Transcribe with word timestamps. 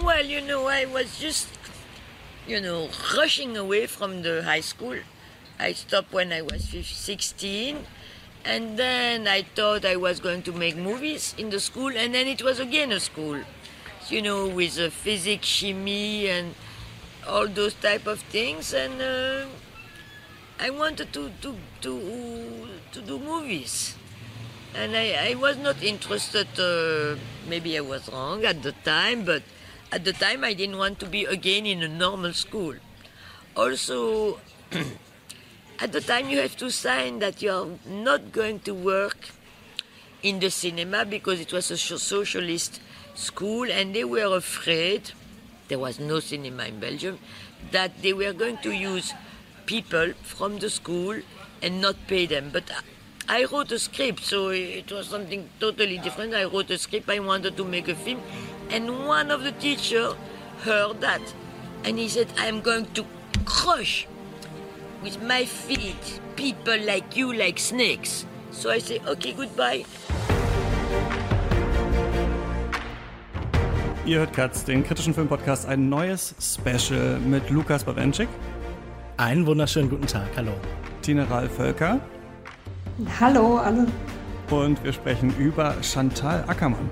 Well, 0.00 0.24
you 0.24 0.40
know, 0.40 0.68
I 0.68 0.86
was 0.86 1.18
just, 1.18 1.48
you 2.46 2.62
know, 2.62 2.88
rushing 3.14 3.58
away 3.58 3.86
from 3.86 4.22
the 4.22 4.42
high 4.42 4.62
school. 4.62 4.96
I 5.60 5.72
stopped 5.74 6.14
when 6.14 6.32
I 6.32 6.40
was 6.40 6.64
15, 6.64 6.82
16. 6.82 7.86
And 8.44 8.78
then 8.78 9.28
I 9.28 9.42
thought 9.42 9.84
I 9.84 9.96
was 9.96 10.18
going 10.18 10.42
to 10.44 10.52
make 10.52 10.76
movies 10.76 11.34
in 11.36 11.50
the 11.50 11.60
school, 11.60 11.92
and 11.94 12.14
then 12.14 12.26
it 12.26 12.42
was 12.42 12.58
again 12.58 12.90
a 12.90 13.00
school, 13.00 13.38
you 14.08 14.22
know, 14.22 14.48
with 14.48 14.78
uh, 14.80 14.88
physics, 14.90 15.60
chemie, 15.60 16.26
and 16.26 16.54
all 17.28 17.46
those 17.46 17.74
type 17.74 18.06
of 18.06 18.18
things. 18.32 18.72
And 18.72 19.00
uh, 19.00 19.46
I 20.58 20.70
wanted 20.70 21.12
to, 21.12 21.30
to, 21.42 21.54
to, 21.82 22.68
to 22.92 23.00
do 23.02 23.18
movies. 23.18 23.94
And 24.74 24.96
I, 24.96 25.32
I 25.32 25.34
was 25.34 25.58
not 25.58 25.82
interested, 25.82 26.48
uh, 26.58 27.16
maybe 27.46 27.76
I 27.76 27.82
was 27.82 28.08
wrong 28.10 28.44
at 28.44 28.62
the 28.62 28.72
time, 28.72 29.24
but 29.24 29.42
at 29.92 30.04
the 30.04 30.12
time 30.12 30.42
I 30.42 30.54
didn't 30.54 30.78
want 30.78 30.98
to 31.00 31.06
be 31.06 31.26
again 31.26 31.66
in 31.66 31.82
a 31.82 31.88
normal 31.88 32.32
school. 32.32 32.74
Also, 33.54 34.40
at 35.78 35.92
the 35.92 36.00
time 36.00 36.30
you 36.30 36.38
have 36.38 36.56
to 36.56 36.70
sign 36.70 37.18
that 37.18 37.42
you're 37.42 37.78
not 37.86 38.32
going 38.32 38.60
to 38.60 38.72
work 38.72 39.28
in 40.22 40.40
the 40.40 40.50
cinema 40.50 41.04
because 41.04 41.40
it 41.40 41.52
was 41.52 41.70
a 41.70 41.76
socialist 41.76 42.80
school 43.14 43.70
and 43.70 43.94
they 43.94 44.04
were 44.04 44.34
afraid 44.34 45.12
there 45.68 45.78
was 45.78 46.00
no 46.00 46.20
cinema 46.20 46.64
in 46.64 46.80
belgium 46.80 47.18
that 47.70 48.00
they 48.00 48.12
were 48.12 48.32
going 48.32 48.56
to 48.58 48.72
use 48.72 49.12
people 49.66 50.12
from 50.22 50.58
the 50.58 50.70
school 50.70 51.16
and 51.60 51.80
not 51.80 51.96
pay 52.06 52.26
them. 52.26 52.50
But 52.52 52.70
i 53.28 53.44
wrote 53.44 53.70
a 53.70 53.78
script 53.78 54.24
so 54.24 54.48
it 54.48 54.90
was 54.90 55.08
something 55.08 55.48
totally 55.60 55.98
different. 55.98 56.34
I 56.34 56.44
wrote 56.44 56.70
a 56.70 56.78
script. 56.78 57.10
I 57.10 57.18
wanted 57.18 57.56
to 57.58 57.64
make 57.64 57.88
a 57.88 57.94
film 57.94 58.22
and 58.72 59.06
one 59.06 59.30
of 59.30 59.42
the 59.42 59.52
teachers 59.52 60.14
heard 60.64 61.00
that 61.00 61.22
and 61.84 61.98
he 61.98 62.08
said 62.08 62.28
i'm 62.38 62.60
going 62.60 62.86
to 62.94 63.04
crush 63.44 64.06
with 65.02 65.20
my 65.22 65.44
feet 65.44 66.20
people 66.36 66.78
like 66.86 67.16
you 67.16 67.32
like 67.32 67.58
snakes. 67.58 68.26
So 68.50 68.70
I 68.70 68.78
say, 68.78 69.00
okay, 69.06 69.32
goodbye. 69.32 69.84
Ihr 74.04 74.18
hört 74.18 74.32
Katz, 74.32 74.64
den 74.64 74.84
kritischen 74.84 75.14
Filmpodcast, 75.14 75.66
ein 75.66 75.88
neues 75.88 76.34
Special 76.40 77.18
mit 77.20 77.50
Lukas 77.50 77.84
Bawenschik. 77.84 78.28
Einen 79.16 79.46
wunderschönen 79.46 79.88
guten 79.88 80.06
Tag, 80.06 80.28
hallo. 80.36 80.52
Ralf 81.30 81.56
Völker. 81.56 82.00
Hallo 83.20 83.58
alle. 83.58 83.86
Und 84.50 84.82
wir 84.84 84.92
sprechen 84.92 85.34
über 85.38 85.74
Chantal 85.82 86.44
Ackermann. 86.46 86.88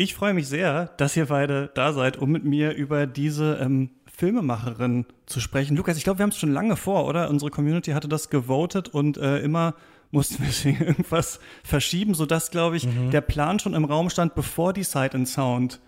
Ich 0.00 0.14
freue 0.14 0.32
mich 0.32 0.46
sehr, 0.46 0.92
dass 0.96 1.16
ihr 1.16 1.26
beide 1.26 1.72
da 1.74 1.92
seid, 1.92 2.18
um 2.18 2.30
mit 2.30 2.44
mir 2.44 2.72
über 2.72 3.08
diese 3.08 3.58
ähm, 3.60 3.90
Filmemacherin 4.06 5.06
zu 5.26 5.40
sprechen. 5.40 5.76
Lukas, 5.76 5.96
ich 5.96 6.04
glaube, 6.04 6.20
wir 6.20 6.22
haben 6.22 6.30
es 6.30 6.38
schon 6.38 6.52
lange 6.52 6.76
vor, 6.76 7.04
oder? 7.06 7.28
Unsere 7.28 7.50
Community 7.50 7.90
hatte 7.90 8.06
das 8.06 8.30
gewotet 8.30 8.86
und 8.86 9.16
äh, 9.16 9.40
immer 9.40 9.74
mussten 10.12 10.44
wir 10.44 10.80
irgendwas 10.86 11.40
verschieben, 11.64 12.14
sodass, 12.14 12.52
glaube 12.52 12.76
ich, 12.76 12.86
mhm. 12.86 13.10
der 13.10 13.22
Plan 13.22 13.58
schon 13.58 13.74
im 13.74 13.84
Raum 13.84 14.08
stand, 14.08 14.36
bevor 14.36 14.72
die 14.72 14.84
Sight 14.84 15.16
and 15.16 15.26
Sound 15.26 15.80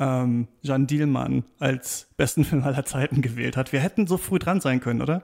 ähm, 0.00 0.48
Jeanne 0.64 0.86
Dielmann 0.86 1.44
als 1.60 2.08
besten 2.16 2.44
Film 2.44 2.64
aller 2.64 2.84
Zeiten 2.84 3.22
gewählt 3.22 3.56
hat. 3.56 3.72
Wir 3.72 3.78
hätten 3.78 4.08
so 4.08 4.16
früh 4.18 4.40
dran 4.40 4.60
sein 4.60 4.80
können, 4.80 5.02
oder? 5.02 5.22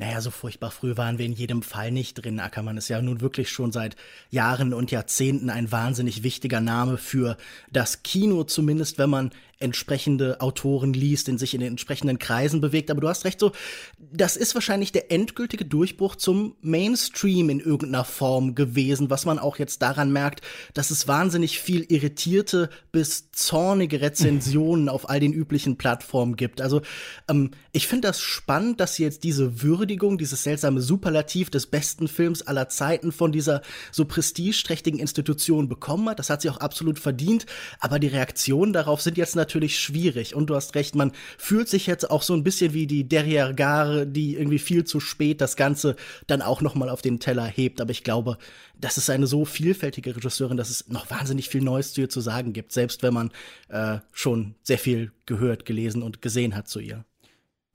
Naja, 0.00 0.20
so 0.20 0.30
furchtbar 0.30 0.70
früh 0.70 0.96
waren 0.96 1.18
wir 1.18 1.26
in 1.26 1.32
jedem 1.32 1.62
Fall 1.62 1.90
nicht 1.90 2.14
drin. 2.14 2.38
Ackermann 2.38 2.76
ist 2.76 2.88
ja 2.88 3.02
nun 3.02 3.20
wirklich 3.20 3.50
schon 3.50 3.72
seit 3.72 3.96
Jahren 4.30 4.72
und 4.72 4.92
Jahrzehnten 4.92 5.50
ein 5.50 5.72
wahnsinnig 5.72 6.22
wichtiger 6.22 6.60
Name 6.60 6.98
für 6.98 7.36
das 7.72 8.04
Kino, 8.04 8.44
zumindest 8.44 8.98
wenn 8.98 9.10
man 9.10 9.32
entsprechende 9.60 10.40
Autoren 10.40 10.92
liest, 10.92 11.28
in 11.28 11.36
sich 11.36 11.54
in 11.54 11.60
den 11.60 11.70
entsprechenden 11.70 12.18
Kreisen 12.18 12.60
bewegt. 12.60 12.90
Aber 12.90 13.00
du 13.00 13.08
hast 13.08 13.24
recht, 13.24 13.40
so, 13.40 13.52
das 13.98 14.36
ist 14.36 14.54
wahrscheinlich 14.54 14.92
der 14.92 15.10
endgültige 15.10 15.64
Durchbruch 15.64 16.14
zum 16.14 16.54
Mainstream 16.60 17.50
in 17.50 17.58
irgendeiner 17.58 18.04
Form 18.04 18.54
gewesen, 18.54 19.10
was 19.10 19.26
man 19.26 19.38
auch 19.38 19.58
jetzt 19.58 19.82
daran 19.82 20.12
merkt, 20.12 20.42
dass 20.74 20.90
es 20.90 21.08
wahnsinnig 21.08 21.58
viel 21.58 21.84
irritierte 21.88 22.70
bis 22.92 23.32
zornige 23.32 24.00
Rezensionen 24.00 24.88
auf 24.88 25.10
all 25.10 25.18
den 25.18 25.32
üblichen 25.32 25.76
Plattformen 25.76 26.36
gibt. 26.36 26.60
Also, 26.60 26.82
ähm, 27.28 27.50
ich 27.72 27.88
finde 27.88 28.08
das 28.08 28.20
spannend, 28.20 28.78
dass 28.78 28.94
sie 28.94 29.02
jetzt 29.02 29.24
diese 29.24 29.62
Würdigung, 29.62 30.18
dieses 30.18 30.44
seltsame 30.44 30.80
Superlativ 30.80 31.50
des 31.50 31.66
besten 31.66 32.06
Films 32.06 32.42
aller 32.42 32.68
Zeiten 32.68 33.10
von 33.10 33.32
dieser 33.32 33.62
so 33.90 34.04
prestigeträchtigen 34.04 35.00
Institution 35.00 35.68
bekommen 35.68 36.08
hat. 36.08 36.20
Das 36.20 36.30
hat 36.30 36.42
sie 36.42 36.50
auch 36.50 36.58
absolut 36.58 36.98
verdient. 37.00 37.46
Aber 37.80 37.98
die 37.98 38.06
Reaktionen 38.06 38.72
darauf 38.72 39.02
sind 39.02 39.18
jetzt 39.18 39.34
natürlich 39.34 39.47
natürlich 39.48 39.78
schwierig. 39.78 40.34
Und 40.34 40.50
du 40.50 40.54
hast 40.54 40.74
recht, 40.74 40.94
man 40.94 41.12
fühlt 41.38 41.68
sich 41.68 41.86
jetzt 41.86 42.10
auch 42.10 42.22
so 42.22 42.34
ein 42.34 42.44
bisschen 42.44 42.74
wie 42.74 42.86
die 42.86 43.04
Derrière 43.04 43.54
Gare, 43.54 44.06
die 44.06 44.34
irgendwie 44.34 44.58
viel 44.58 44.84
zu 44.84 45.00
spät 45.00 45.40
das 45.40 45.56
Ganze 45.56 45.96
dann 46.26 46.42
auch 46.42 46.60
noch 46.60 46.74
mal 46.74 46.90
auf 46.90 47.00
den 47.00 47.18
Teller 47.18 47.46
hebt. 47.46 47.80
Aber 47.80 47.90
ich 47.90 48.04
glaube, 48.04 48.36
das 48.78 48.98
ist 48.98 49.08
eine 49.08 49.26
so 49.26 49.44
vielfältige 49.44 50.14
Regisseurin, 50.14 50.58
dass 50.58 50.70
es 50.70 50.88
noch 50.88 51.10
wahnsinnig 51.10 51.48
viel 51.48 51.62
Neues 51.62 51.94
zu 51.94 52.02
ihr 52.02 52.08
zu 52.10 52.20
sagen 52.20 52.52
gibt, 52.52 52.72
selbst 52.72 53.02
wenn 53.02 53.14
man 53.14 53.30
äh, 53.68 53.98
schon 54.12 54.54
sehr 54.62 54.78
viel 54.78 55.12
gehört, 55.24 55.64
gelesen 55.64 56.02
und 56.02 56.20
gesehen 56.20 56.54
hat 56.54 56.68
zu 56.68 56.80
ihr. 56.80 57.04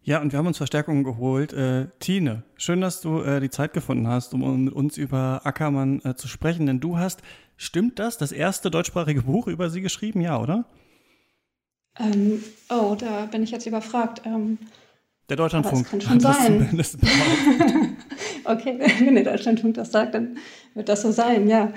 Ja, 0.05 0.21
und 0.21 0.33
wir 0.33 0.39
haben 0.39 0.47
uns 0.47 0.57
Verstärkungen 0.57 1.05
geholt. 1.05 1.53
Äh, 1.53 1.87
Tine, 1.99 2.43
schön, 2.57 2.81
dass 2.81 2.99
du 2.99 3.21
äh, 3.21 3.39
die 3.39 3.49
Zeit 3.49 3.71
gefunden 3.73 4.07
hast, 4.07 4.33
um 4.33 4.65
mit 4.65 4.73
uns 4.73 4.97
über 4.97 5.41
Ackermann 5.45 6.01
äh, 6.03 6.13
zu 6.15 6.27
sprechen. 6.27 6.65
Denn 6.65 6.81
du 6.81 6.97
hast, 6.97 7.21
stimmt 7.55 7.99
das, 7.99 8.17
das 8.17 8.33
erste 8.33 8.69
deutschsprachige 8.69 9.21
Buch 9.21 9.47
über 9.47 9.69
sie 9.69 9.79
geschrieben? 9.79 10.19
Ja, 10.19 10.41
oder? 10.41 10.65
Ähm, 11.99 12.43
oh, 12.69 12.95
da 12.97 13.25
bin 13.25 13.43
ich 13.43 13.51
jetzt 13.51 13.65
überfragt. 13.65 14.21
Ähm, 14.25 14.57
der 15.29 15.37
Deutschlandfunk. 15.37 15.83
Das 15.83 15.91
kann 15.91 16.01
schon 16.01 16.19
sein. 16.19 16.69
okay, 18.43 18.79
wenn 18.99 19.15
der 19.15 19.23
Deutschlandfunk 19.23 19.75
das 19.75 19.91
sagt, 19.91 20.15
dann 20.15 20.37
wird 20.73 20.89
das 20.89 21.01
so 21.01 21.11
sein, 21.11 21.47
ja. 21.47 21.71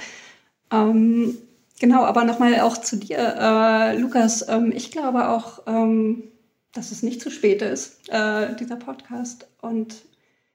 Ähm, 0.72 1.38
genau, 1.78 2.04
aber 2.04 2.24
nochmal 2.24 2.60
auch 2.60 2.78
zu 2.78 2.96
dir, 2.96 3.18
äh, 3.18 3.98
Lukas. 3.98 4.48
Ähm, 4.48 4.72
ich 4.74 4.90
glaube 4.90 5.28
auch, 5.28 5.62
ähm, 5.66 6.24
dass 6.72 6.90
es 6.90 7.02
nicht 7.02 7.20
zu 7.20 7.30
spät 7.30 7.62
ist, 7.62 8.08
äh, 8.08 8.54
dieser 8.56 8.76
Podcast. 8.76 9.46
Und 9.60 9.96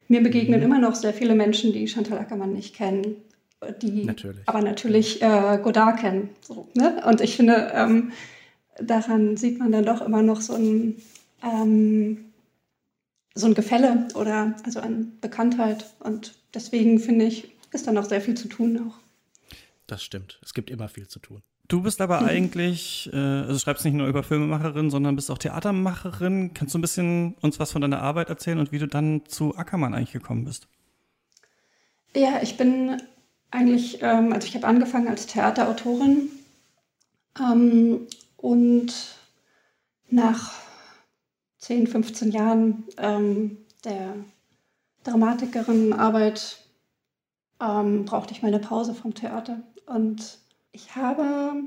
mir 0.07 0.21
begegnen 0.21 0.59
mhm. 0.59 0.65
immer 0.65 0.79
noch 0.79 0.95
sehr 0.95 1.13
viele 1.13 1.35
Menschen, 1.35 1.71
die 1.71 1.87
Chantal 1.87 2.17
Ackermann 2.17 2.53
nicht 2.53 2.75
kennen, 2.75 3.15
die 3.81 4.03
natürlich. 4.03 4.41
aber 4.45 4.61
natürlich 4.61 5.21
äh, 5.21 5.59
Godard 5.63 5.99
kennen. 5.99 6.29
So, 6.41 6.67
ne? 6.73 7.01
Und 7.07 7.21
ich 7.21 7.37
finde, 7.37 7.71
ähm, 7.73 8.11
daran 8.83 9.37
sieht 9.37 9.59
man 9.59 9.71
dann 9.71 9.85
doch 9.85 10.01
immer 10.01 10.21
noch 10.21 10.41
so 10.41 10.53
ein, 10.53 10.95
ähm, 11.43 12.25
so 13.33 13.47
ein 13.47 13.53
Gefälle 13.53 14.07
oder 14.15 14.55
also 14.63 14.79
an 14.79 15.13
Bekanntheit. 15.21 15.93
Und 15.99 16.35
deswegen 16.53 16.99
finde 16.99 17.25
ich, 17.25 17.51
ist 17.71 17.87
da 17.87 17.91
noch 17.91 18.05
sehr 18.05 18.21
viel 18.21 18.35
zu 18.35 18.47
tun 18.47 18.87
auch. 18.87 18.97
Das 19.87 20.03
stimmt. 20.03 20.39
Es 20.43 20.53
gibt 20.53 20.69
immer 20.69 20.87
viel 20.87 21.07
zu 21.07 21.19
tun. 21.19 21.41
Du 21.67 21.81
bist 21.81 22.01
aber 22.01 22.21
mhm. 22.21 22.27
eigentlich, 22.27 23.09
äh, 23.13 23.17
also 23.17 23.57
schreibst 23.57 23.85
nicht 23.85 23.93
nur 23.93 24.07
über 24.07 24.23
Filmemacherin, 24.23 24.89
sondern 24.89 25.15
bist 25.15 25.31
auch 25.31 25.37
Theatermacherin. 25.37 26.53
Kannst 26.53 26.73
du 26.73 26.79
ein 26.79 26.81
bisschen 26.81 27.35
uns 27.41 27.59
was 27.59 27.71
von 27.71 27.81
deiner 27.81 28.01
Arbeit 28.01 28.27
erzählen 28.27 28.59
und 28.59 28.73
wie 28.73 28.79
du 28.79 28.87
dann 28.87 29.25
zu 29.25 29.55
Ackermann 29.55 29.93
eigentlich 29.93 30.11
gekommen 30.11 30.43
bist? 30.43 30.67
Ja, 32.13 32.41
ich 32.41 32.57
bin 32.57 33.01
eigentlich, 33.51 33.99
ähm, 34.01 34.33
also 34.33 34.47
ich 34.47 34.55
habe 34.55 34.67
angefangen 34.67 35.07
als 35.07 35.27
Theaterautorin 35.27 36.29
ähm, 37.39 38.07
und 38.41 38.93
nach 40.09 40.51
10, 41.59 41.87
15 41.87 42.31
Jahren 42.31 42.83
ähm, 42.97 43.57
der 43.85 44.15
Dramatikerin-Arbeit 45.03 46.57
ähm, 47.61 48.05
brauchte 48.05 48.33
ich 48.33 48.41
meine 48.41 48.59
Pause 48.59 48.93
vom 48.93 49.13
Theater. 49.13 49.61
Und 49.85 50.39
ich 50.71 50.95
habe 50.95 51.63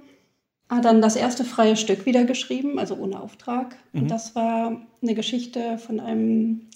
ah, 0.68 0.80
dann 0.80 1.00
das 1.00 1.16
erste 1.16 1.44
freie 1.44 1.76
Stück 1.76 2.06
wieder 2.06 2.24
geschrieben, 2.24 2.78
also 2.78 2.96
ohne 2.96 3.20
Auftrag. 3.20 3.76
Mhm. 3.92 4.02
Und 4.02 4.10
das 4.10 4.34
war 4.34 4.82
eine 5.00 5.14
Geschichte 5.14 5.78
von 5.78 6.00
einem, 6.00 6.68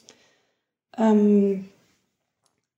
ähm, 0.96 1.68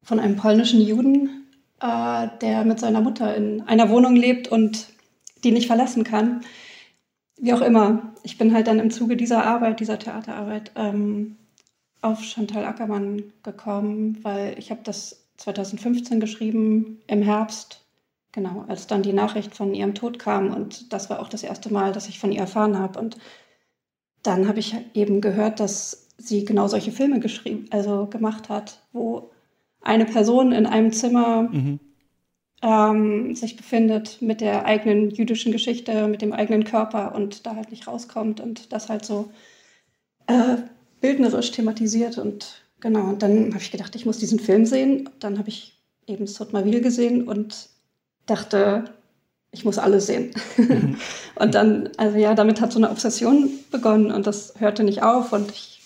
von 0.02 0.18
einem 0.18 0.36
polnischen 0.36 0.80
Juden, 0.80 1.46
äh, 1.80 2.28
der 2.40 2.64
mit 2.64 2.80
seiner 2.80 3.02
Mutter 3.02 3.36
in 3.36 3.60
einer 3.62 3.90
Wohnung 3.90 4.16
lebt 4.16 4.48
und 4.48 4.88
die 5.44 5.52
nicht 5.52 5.66
verlassen 5.66 6.04
kann 6.04 6.42
wie 7.40 7.54
auch 7.54 7.62
immer, 7.62 8.12
ich 8.22 8.38
bin 8.38 8.54
halt 8.54 8.66
dann 8.66 8.78
im 8.78 8.90
Zuge 8.90 9.16
dieser 9.16 9.44
Arbeit, 9.44 9.80
dieser 9.80 9.98
Theaterarbeit, 9.98 10.72
ähm, 10.76 11.36
auf 12.02 12.22
Chantal 12.22 12.64
Ackermann 12.64 13.32
gekommen, 13.42 14.18
weil 14.22 14.58
ich 14.58 14.70
habe 14.70 14.80
das 14.84 15.26
2015 15.38 16.20
geschrieben, 16.20 17.00
im 17.06 17.22
Herbst, 17.22 17.84
genau, 18.32 18.64
als 18.68 18.86
dann 18.86 19.02
die 19.02 19.12
Nachricht 19.12 19.54
von 19.54 19.74
ihrem 19.74 19.94
Tod 19.94 20.18
kam. 20.18 20.52
Und 20.52 20.92
das 20.92 21.10
war 21.10 21.20
auch 21.20 21.28
das 21.28 21.42
erste 21.42 21.72
Mal, 21.72 21.92
dass 21.92 22.08
ich 22.08 22.18
von 22.18 22.32
ihr 22.32 22.40
erfahren 22.40 22.78
habe. 22.78 22.98
Und 22.98 23.16
dann 24.22 24.48
habe 24.48 24.58
ich 24.58 24.76
eben 24.94 25.20
gehört, 25.20 25.60
dass 25.60 26.08
sie 26.18 26.44
genau 26.44 26.68
solche 26.68 26.92
Filme 26.92 27.20
geschrieben, 27.20 27.66
also 27.70 28.06
gemacht 28.06 28.48
hat, 28.50 28.82
wo 28.92 29.30
eine 29.80 30.04
Person 30.04 30.52
in 30.52 30.66
einem 30.66 30.92
Zimmer 30.92 31.42
mhm. 31.42 31.80
Ähm, 32.62 33.34
sich 33.34 33.56
befindet 33.56 34.20
mit 34.20 34.40
der 34.40 34.66
eigenen 34.66 35.10
jüdischen 35.10 35.52
Geschichte, 35.52 36.08
mit 36.08 36.22
dem 36.22 36.32
eigenen 36.32 36.64
Körper 36.64 37.14
und 37.14 37.46
da 37.46 37.56
halt 37.56 37.70
nicht 37.70 37.86
rauskommt 37.86 38.40
und 38.40 38.72
das 38.72 38.88
halt 38.88 39.04
so 39.04 39.30
äh, 40.26 40.56
bildnerisch 41.00 41.50
thematisiert 41.52 42.18
und 42.18 42.62
genau. 42.80 43.08
Und 43.08 43.22
dann 43.22 43.54
habe 43.54 43.62
ich 43.62 43.70
gedacht, 43.70 43.96
ich 43.96 44.06
muss 44.06 44.18
diesen 44.18 44.38
Film 44.38 44.66
sehen. 44.66 45.08
Dann 45.20 45.38
habe 45.38 45.48
ich 45.48 45.78
eben 46.06 46.26
Sotmaville 46.26 46.80
gesehen 46.80 47.26
und 47.26 47.70
dachte, 48.26 48.84
ich 49.52 49.64
muss 49.64 49.78
alles 49.78 50.06
sehen. 50.06 50.32
Mhm. 50.58 50.96
und 51.36 51.54
dann, 51.54 51.88
also 51.96 52.18
ja, 52.18 52.34
damit 52.34 52.60
hat 52.60 52.72
so 52.72 52.78
eine 52.78 52.90
Obsession 52.90 53.50
begonnen 53.70 54.12
und 54.12 54.26
das 54.26 54.54
hörte 54.58 54.84
nicht 54.84 55.02
auf 55.02 55.32
und 55.32 55.50
ich 55.50 55.80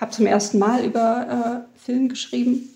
habe 0.00 0.10
zum 0.10 0.26
ersten 0.26 0.58
Mal 0.58 0.84
über 0.84 1.64
äh, 1.76 1.78
Film 1.78 2.08
geschrieben 2.08 2.68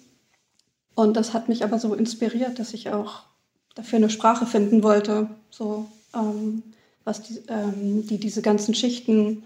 und 0.94 1.16
das 1.16 1.32
hat 1.32 1.48
mich 1.48 1.64
aber 1.64 1.78
so 1.78 1.94
inspiriert, 1.94 2.58
dass 2.58 2.74
ich 2.74 2.90
auch 2.90 3.22
dafür 3.74 3.98
eine 3.98 4.10
Sprache 4.10 4.46
finden 4.46 4.82
wollte, 4.82 5.28
so 5.50 5.86
ähm, 6.14 6.62
was 7.04 7.22
die, 7.22 7.40
ähm, 7.48 8.06
die 8.06 8.18
diese 8.18 8.42
ganzen 8.42 8.74
Schichten 8.74 9.44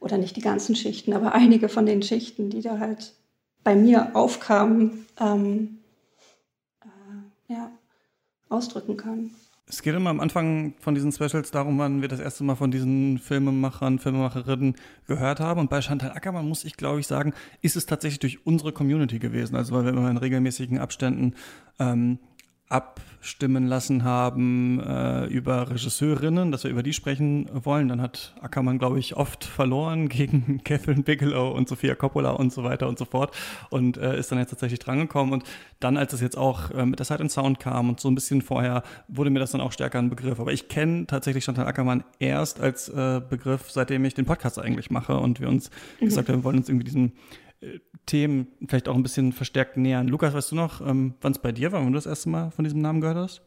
oder 0.00 0.18
nicht 0.18 0.36
die 0.36 0.42
ganzen 0.42 0.76
Schichten, 0.76 1.12
aber 1.12 1.32
einige 1.32 1.68
von 1.68 1.86
den 1.86 2.02
Schichten, 2.02 2.50
die 2.50 2.60
da 2.60 2.78
halt 2.78 3.12
bei 3.64 3.74
mir 3.74 4.14
aufkamen, 4.14 5.06
ähm, 5.18 5.78
äh, 6.82 7.52
ja, 7.52 7.70
ausdrücken 8.48 8.96
kann. 8.96 9.32
Es 9.68 9.82
geht 9.82 9.96
immer 9.96 10.10
am 10.10 10.20
Anfang 10.20 10.74
von 10.78 10.94
diesen 10.94 11.10
Specials 11.10 11.50
darum, 11.50 11.76
wann 11.78 12.00
wir 12.00 12.06
das 12.06 12.20
erste 12.20 12.44
Mal 12.44 12.54
von 12.54 12.70
diesen 12.70 13.18
Filmemachern, 13.18 13.98
Filmemacherinnen 13.98 14.76
gehört 15.08 15.40
haben. 15.40 15.58
Und 15.58 15.70
bei 15.70 15.82
Chantal 15.82 16.12
Ackermann 16.12 16.48
muss 16.48 16.64
ich, 16.64 16.76
glaube 16.76 17.00
ich, 17.00 17.08
sagen, 17.08 17.34
ist 17.62 17.74
es 17.74 17.84
tatsächlich 17.84 18.20
durch 18.20 18.46
unsere 18.46 18.70
Community 18.70 19.18
gewesen. 19.18 19.56
Also 19.56 19.74
weil 19.74 19.82
wir 19.82 19.90
immer 19.90 20.08
in 20.08 20.18
regelmäßigen 20.18 20.78
Abständen 20.78 21.34
ähm, 21.80 22.20
abstimmen 22.68 23.66
lassen 23.66 24.04
haben 24.04 24.80
äh, 24.80 25.26
über 25.26 25.70
Regisseurinnen, 25.70 26.50
dass 26.50 26.64
wir 26.64 26.70
über 26.70 26.82
die 26.82 26.92
sprechen 26.92 27.48
wollen. 27.52 27.88
Dann 27.88 28.00
hat 28.00 28.34
Ackermann, 28.40 28.78
glaube 28.78 28.98
ich, 28.98 29.16
oft 29.16 29.44
verloren 29.44 30.08
gegen 30.10 30.62
Catherine 30.64 31.02
Bigelow 31.02 31.50
und 31.52 31.68
Sophia 31.68 31.94
Coppola 31.94 32.30
und 32.30 32.52
so 32.52 32.64
weiter 32.64 32.88
und 32.88 32.98
so 32.98 33.04
fort 33.04 33.34
und 33.70 33.96
äh, 33.96 34.18
ist 34.18 34.32
dann 34.32 34.38
jetzt 34.38 34.50
tatsächlich 34.50 34.80
drangekommen. 34.80 35.32
Und 35.32 35.44
dann, 35.80 35.96
als 35.96 36.12
es 36.12 36.20
jetzt 36.20 36.36
auch 36.36 36.70
äh, 36.70 36.84
mit 36.84 36.98
der 36.98 37.06
Sight 37.06 37.20
and 37.20 37.30
Sound 37.30 37.60
kam 37.60 37.88
und 37.88 38.00
so 38.00 38.08
ein 38.08 38.14
bisschen 38.14 38.42
vorher, 38.42 38.82
wurde 39.08 39.30
mir 39.30 39.38
das 39.38 39.52
dann 39.52 39.60
auch 39.60 39.72
stärker 39.72 39.98
ein 39.98 40.10
Begriff. 40.10 40.40
Aber 40.40 40.52
ich 40.52 40.68
kenne 40.68 41.06
tatsächlich 41.06 41.44
Chantal 41.44 41.66
Ackermann 41.66 42.04
erst 42.18 42.60
als 42.60 42.88
äh, 42.88 43.20
Begriff, 43.28 43.70
seitdem 43.70 44.04
ich 44.04 44.14
den 44.14 44.24
Podcast 44.24 44.58
eigentlich 44.58 44.90
mache 44.90 45.16
und 45.16 45.40
wir 45.40 45.48
uns 45.48 45.70
mhm. 46.00 46.06
gesagt 46.06 46.28
haben, 46.28 46.38
wir 46.38 46.44
wollen 46.44 46.58
uns 46.58 46.68
irgendwie 46.68 46.86
diesen 46.86 47.12
Themen 48.06 48.48
vielleicht 48.68 48.88
auch 48.88 48.94
ein 48.94 49.02
bisschen 49.02 49.32
verstärkt 49.32 49.76
nähern. 49.76 50.08
Lukas, 50.08 50.34
weißt 50.34 50.52
du 50.52 50.56
noch, 50.56 50.80
ähm, 50.80 51.14
wann 51.20 51.32
es 51.32 51.38
bei 51.38 51.52
dir 51.52 51.72
war, 51.72 51.80
wenn 51.80 51.92
du 51.92 51.98
das 51.98 52.06
erste 52.06 52.28
Mal 52.28 52.50
von 52.50 52.64
diesem 52.64 52.80
Namen 52.80 53.00
gehört 53.00 53.16
hast? 53.16 53.42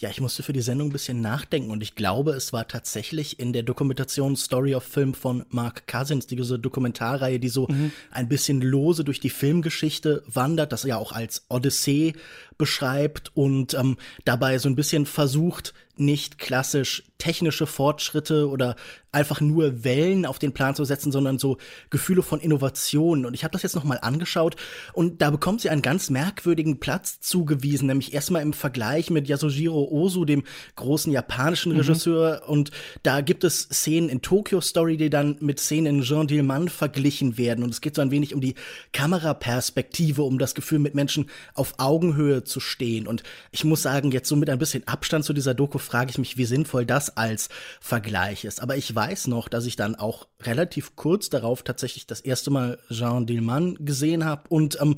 Ja, 0.00 0.08
ich 0.08 0.20
musste 0.22 0.42
für 0.42 0.54
die 0.54 0.62
Sendung 0.62 0.88
ein 0.88 0.92
bisschen 0.92 1.20
nachdenken 1.20 1.70
und 1.70 1.82
ich 1.82 1.94
glaube, 1.94 2.32
es 2.32 2.54
war 2.54 2.66
tatsächlich 2.66 3.38
in 3.38 3.52
der 3.52 3.62
Dokumentation 3.62 4.34
Story 4.34 4.74
of 4.74 4.82
Film 4.82 5.12
von 5.12 5.44
Mark 5.50 5.86
Cousins, 5.86 6.26
diese 6.26 6.58
Dokumentarreihe, 6.58 7.38
die 7.38 7.50
so 7.50 7.68
mhm. 7.68 7.92
ein 8.10 8.26
bisschen 8.26 8.62
lose 8.62 9.04
durch 9.04 9.20
die 9.20 9.28
Filmgeschichte 9.28 10.22
wandert, 10.26 10.72
das 10.72 10.84
ja 10.84 10.96
auch 10.96 11.12
als 11.12 11.44
Odyssee 11.50 12.14
beschreibt 12.60 13.32
und 13.34 13.74
ähm, 13.74 13.96
dabei 14.24 14.58
so 14.58 14.68
ein 14.68 14.76
bisschen 14.76 15.06
versucht, 15.06 15.74
nicht 15.96 16.38
klassisch 16.38 17.02
technische 17.18 17.66
Fortschritte 17.66 18.48
oder 18.48 18.76
einfach 19.12 19.40
nur 19.40 19.84
Wellen 19.84 20.24
auf 20.24 20.38
den 20.38 20.52
Plan 20.52 20.74
zu 20.74 20.84
setzen, 20.84 21.12
sondern 21.12 21.38
so 21.38 21.58
Gefühle 21.90 22.22
von 22.22 22.40
Innovation. 22.40 23.26
Und 23.26 23.34
ich 23.34 23.42
habe 23.44 23.52
das 23.52 23.62
jetzt 23.62 23.74
nochmal 23.74 23.98
angeschaut 24.02 24.56
und 24.92 25.20
da 25.20 25.30
bekommt 25.30 25.60
sie 25.60 25.68
einen 25.68 25.82
ganz 25.82 26.10
merkwürdigen 26.10 26.78
Platz 26.78 27.20
zugewiesen, 27.20 27.88
nämlich 27.88 28.14
erstmal 28.14 28.42
im 28.42 28.52
Vergleich 28.52 29.10
mit 29.10 29.28
Yasujiro 29.28 29.88
Ozu, 29.90 30.24
dem 30.24 30.44
großen 30.76 31.12
japanischen 31.12 31.72
mhm. 31.72 31.78
Regisseur. 31.78 32.42
Und 32.46 32.70
da 33.02 33.20
gibt 33.20 33.44
es 33.44 33.62
Szenen 33.62 34.08
in 34.08 34.22
Tokyo 34.22 34.60
Story, 34.60 34.96
die 34.96 35.10
dann 35.10 35.36
mit 35.40 35.60
Szenen 35.60 35.98
in 35.98 36.02
Jean 36.02 36.26
Dillman 36.26 36.68
verglichen 36.68 37.36
werden. 37.36 37.64
Und 37.64 37.70
es 37.70 37.80
geht 37.80 37.96
so 37.96 38.02
ein 38.02 38.12
wenig 38.12 38.32
um 38.32 38.40
die 38.40 38.54
Kameraperspektive, 38.92 40.22
um 40.22 40.38
das 40.38 40.54
Gefühl, 40.54 40.78
mit 40.78 40.94
Menschen 40.94 41.28
auf 41.54 41.74
Augenhöhe 41.78 42.44
zu 42.50 42.60
stehen. 42.60 43.06
Und 43.06 43.22
ich 43.50 43.64
muss 43.64 43.82
sagen, 43.82 44.10
jetzt 44.10 44.28
so 44.28 44.36
mit 44.36 44.50
ein 44.50 44.58
bisschen 44.58 44.86
Abstand 44.86 45.24
zu 45.24 45.32
dieser 45.32 45.54
Doku 45.54 45.78
frage 45.78 46.10
ich 46.10 46.18
mich, 46.18 46.36
wie 46.36 46.44
sinnvoll 46.44 46.84
das 46.84 47.16
als 47.16 47.48
Vergleich 47.80 48.44
ist. 48.44 48.60
Aber 48.60 48.76
ich 48.76 48.94
weiß 48.94 49.28
noch, 49.28 49.48
dass 49.48 49.66
ich 49.66 49.76
dann 49.76 49.94
auch 49.94 50.26
relativ 50.42 50.96
kurz 50.96 51.30
darauf 51.30 51.62
tatsächlich 51.62 52.06
das 52.06 52.20
erste 52.20 52.50
Mal 52.50 52.78
Jean 52.90 53.26
Dillman 53.26 53.76
gesehen 53.80 54.24
habe 54.24 54.42
und 54.48 54.78
ähm, 54.80 54.96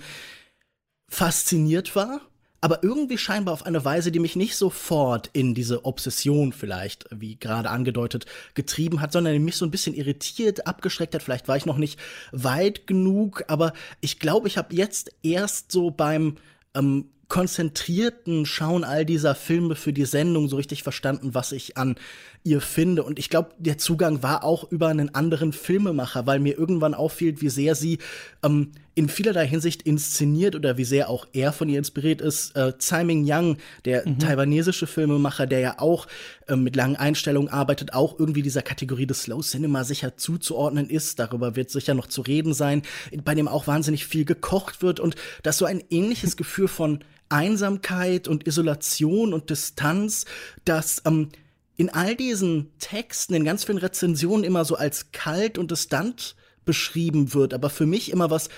fasziniert 1.08 1.94
war 1.94 2.22
aber 2.62 2.84
irgendwie 2.84 3.19
scheinbar 3.19 3.55
auf 3.55 3.66
eine 3.66 3.84
Weise, 3.84 4.12
die 4.12 4.20
mich 4.20 4.37
nicht 4.37 4.55
sofort 4.55 5.28
in 5.32 5.52
diese 5.52 5.84
Obsession 5.84 6.52
vielleicht, 6.52 7.06
wie 7.10 7.34
gerade 7.34 7.69
angedeutet, 7.69 8.25
getrieben 8.55 9.00
hat, 9.00 9.10
sondern 9.10 9.32
die 9.32 9.40
mich 9.40 9.56
so 9.56 9.66
ein 9.66 9.72
bisschen 9.72 9.94
irritiert, 9.94 10.64
abgeschreckt 10.64 11.12
hat. 11.14 11.25
Vielleicht 11.25 11.48
war 11.48 11.56
ich 11.56 11.66
noch 11.66 11.76
nicht 11.76 11.98
weit 12.31 12.87
genug, 12.87 13.43
aber 13.48 13.72
ich 14.00 14.20
glaube, 14.20 14.46
ich 14.46 14.58
habe 14.58 14.76
jetzt 14.76 15.12
erst 15.25 15.72
so 15.72 15.90
beim 15.90 16.37
ähm, 16.75 17.10
konzentrierten 17.28 18.46
Schauen 18.46 18.84
all 18.84 19.04
dieser 19.04 19.34
Filme 19.34 19.74
für 19.74 19.92
die 19.92 20.04
Sendung 20.04 20.48
so 20.48 20.56
richtig 20.56 20.82
verstanden, 20.82 21.34
was 21.34 21.52
ich 21.52 21.76
an 21.76 21.96
ihr 22.44 22.61
finde. 22.61 23.05
Und 23.05 23.19
ich 23.19 23.31
glaube, 23.31 23.50
der 23.59 23.79
Zugang 23.79 24.23
war 24.23 24.44
auch 24.44 24.71
über 24.71 24.89
einen 24.89 25.15
anderen 25.15 25.53
Filmemacher, 25.53 26.27
weil 26.27 26.41
mir 26.41 26.59
irgendwann 26.59 26.94
auffiel, 26.94 27.41
wie 27.41 27.49
sehr 27.49 27.75
sie 27.75 27.99
ähm, 28.43 28.73
in 28.94 29.09
vielerlei 29.09 29.47
Hinsicht 29.47 29.83
inszeniert 29.83 30.55
oder 30.55 30.77
wie 30.77 30.85
sehr 30.85 31.09
auch 31.09 31.27
er 31.33 31.53
von 31.53 31.69
ihr 31.69 31.79
inspiriert 31.79 32.21
ist. 32.21 32.56
Äh, 32.56 32.77
Tsai 32.79 33.05
Ming 33.05 33.25
Yang, 33.25 33.59
der 33.85 34.06
mhm. 34.06 34.19
taiwanesische 34.19 34.87
Filmemacher, 34.87 35.47
der 35.47 35.61
ja 35.61 35.79
auch 35.79 36.09
äh, 36.49 36.56
mit 36.56 36.77
langen 36.77 36.97
Einstellungen 36.97 37.49
arbeitet, 37.49 37.94
auch 37.94 38.19
irgendwie 38.19 38.43
dieser 38.43 38.62
Kategorie 38.62 39.06
des 39.06 39.23
Slow 39.23 39.41
Cinema 39.43 39.85
sicher 39.85 40.17
zuzuordnen 40.17 40.91
ist. 40.91 41.19
Darüber 41.19 41.56
wird 41.56 41.71
sicher 41.71 41.94
noch 41.94 42.09
zu 42.09 42.23
reden 42.23 42.55
sein, 42.55 42.83
bei 43.25 43.35
dem 43.35 43.49
auch 43.49 43.67
wahnsinnig 43.67 44.05
viel 44.06 44.25
gekocht 44.25 44.83
wird 44.83 45.00
und 45.00 45.15
das 45.43 45.59
so 45.59 45.65
ein 45.65 45.83
ähnliches 45.91 46.37
Gefühl 46.37 46.69
von 46.69 47.05
Einsamkeit 47.29 48.29
und 48.29 48.47
Isolation 48.47 49.33
und 49.33 49.49
Distanz, 49.49 50.27
das 50.67 51.03
ähm, 51.06 51.31
in 51.76 51.90
all 51.90 52.16
diesen 52.16 52.76
Texten, 52.78 53.34
in 53.34 53.44
ganz 53.44 53.64
vielen 53.64 53.78
Rezensionen 53.78 54.44
immer 54.44 54.64
so 54.64 54.76
als 54.76 55.12
kalt 55.12 55.58
und 55.58 55.70
distant 55.70 56.36
beschrieben 56.64 57.34
wird, 57.34 57.54
aber 57.54 57.70
für 57.70 57.86
mich 57.86 58.10
immer 58.10 58.30
was 58.30 58.48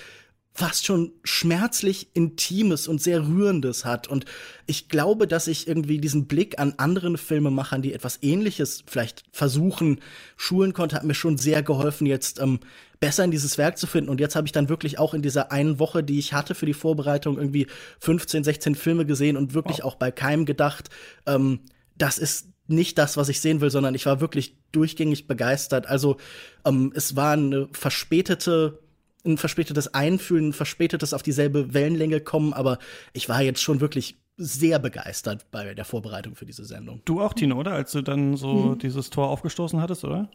fast 0.55 0.85
schon 0.85 1.11
schmerzlich 1.25 2.15
Intimes 2.15 2.87
und 2.87 3.01
sehr 3.01 3.27
Rührendes 3.27 3.83
hat. 3.83 4.07
Und 4.07 4.23
ich 4.67 4.87
glaube, 4.87 5.27
dass 5.27 5.47
ich 5.47 5.67
irgendwie 5.67 5.97
diesen 5.97 6.27
Blick 6.27 6.59
an 6.59 6.75
anderen 6.77 7.17
Filmemachern, 7.17 7.81
die 7.81 7.93
etwas 7.93 8.19
Ähnliches 8.21 8.81
vielleicht 8.87 9.23
versuchen, 9.33 9.99
schulen 10.37 10.71
konnte, 10.71 10.95
hat 10.95 11.03
mir 11.03 11.13
schon 11.13 11.37
sehr 11.37 11.61
geholfen, 11.61 12.07
jetzt 12.07 12.39
ähm, 12.39 12.61
besser 13.01 13.25
in 13.25 13.31
dieses 13.31 13.57
Werk 13.57 13.77
zu 13.77 13.85
finden. 13.85 14.09
Und 14.09 14.21
jetzt 14.21 14.37
habe 14.37 14.47
ich 14.47 14.53
dann 14.53 14.69
wirklich 14.69 14.97
auch 14.97 15.13
in 15.13 15.21
dieser 15.21 15.51
einen 15.51 15.77
Woche, 15.77 16.05
die 16.05 16.19
ich 16.19 16.31
hatte 16.31 16.55
für 16.55 16.65
die 16.65 16.73
Vorbereitung, 16.73 17.37
irgendwie 17.37 17.67
15, 17.99 18.45
16 18.45 18.75
Filme 18.75 19.05
gesehen 19.05 19.35
und 19.35 19.53
wirklich 19.53 19.79
wow. 19.79 19.85
auch 19.87 19.95
bei 19.95 20.09
keinem 20.09 20.45
gedacht, 20.45 20.89
ähm, 21.25 21.59
das 21.97 22.17
ist 22.17 22.47
nicht 22.67 22.97
das, 22.97 23.17
was 23.17 23.29
ich 23.29 23.41
sehen 23.41 23.61
will, 23.61 23.69
sondern 23.69 23.95
ich 23.95 24.05
war 24.05 24.21
wirklich 24.21 24.57
durchgängig 24.71 25.27
begeistert. 25.27 25.87
Also 25.87 26.17
ähm, 26.65 26.91
es 26.95 27.15
war 27.15 27.33
eine 27.33 27.67
verspätete 27.71 28.79
ein 29.25 29.37
verspätetes 29.37 29.93
Einfühlen, 29.93 30.49
ein 30.49 30.53
verspätetes 30.53 31.13
auf 31.13 31.23
dieselbe 31.23 31.73
Wellenlänge 31.73 32.21
kommen, 32.21 32.53
aber 32.53 32.77
ich 33.11 33.27
war 33.27 33.41
jetzt 33.41 33.61
schon 33.61 33.81
wirklich 33.81 34.19
sehr 34.37 34.79
begeistert 34.79 35.49
bei 35.51 35.73
der 35.73 35.85
Vorbereitung 35.85 36.35
für 36.35 36.45
diese 36.45 36.65
Sendung. 36.65 37.01
Du 37.05 37.21
auch, 37.21 37.33
Tino, 37.33 37.57
oder? 37.57 37.71
Als 37.71 37.91
du 37.93 38.01
dann 38.01 38.37
so 38.37 38.53
mhm. 38.53 38.79
dieses 38.79 39.09
Tor 39.09 39.29
aufgestoßen 39.29 39.81
hattest, 39.81 40.03
oder? 40.03 40.29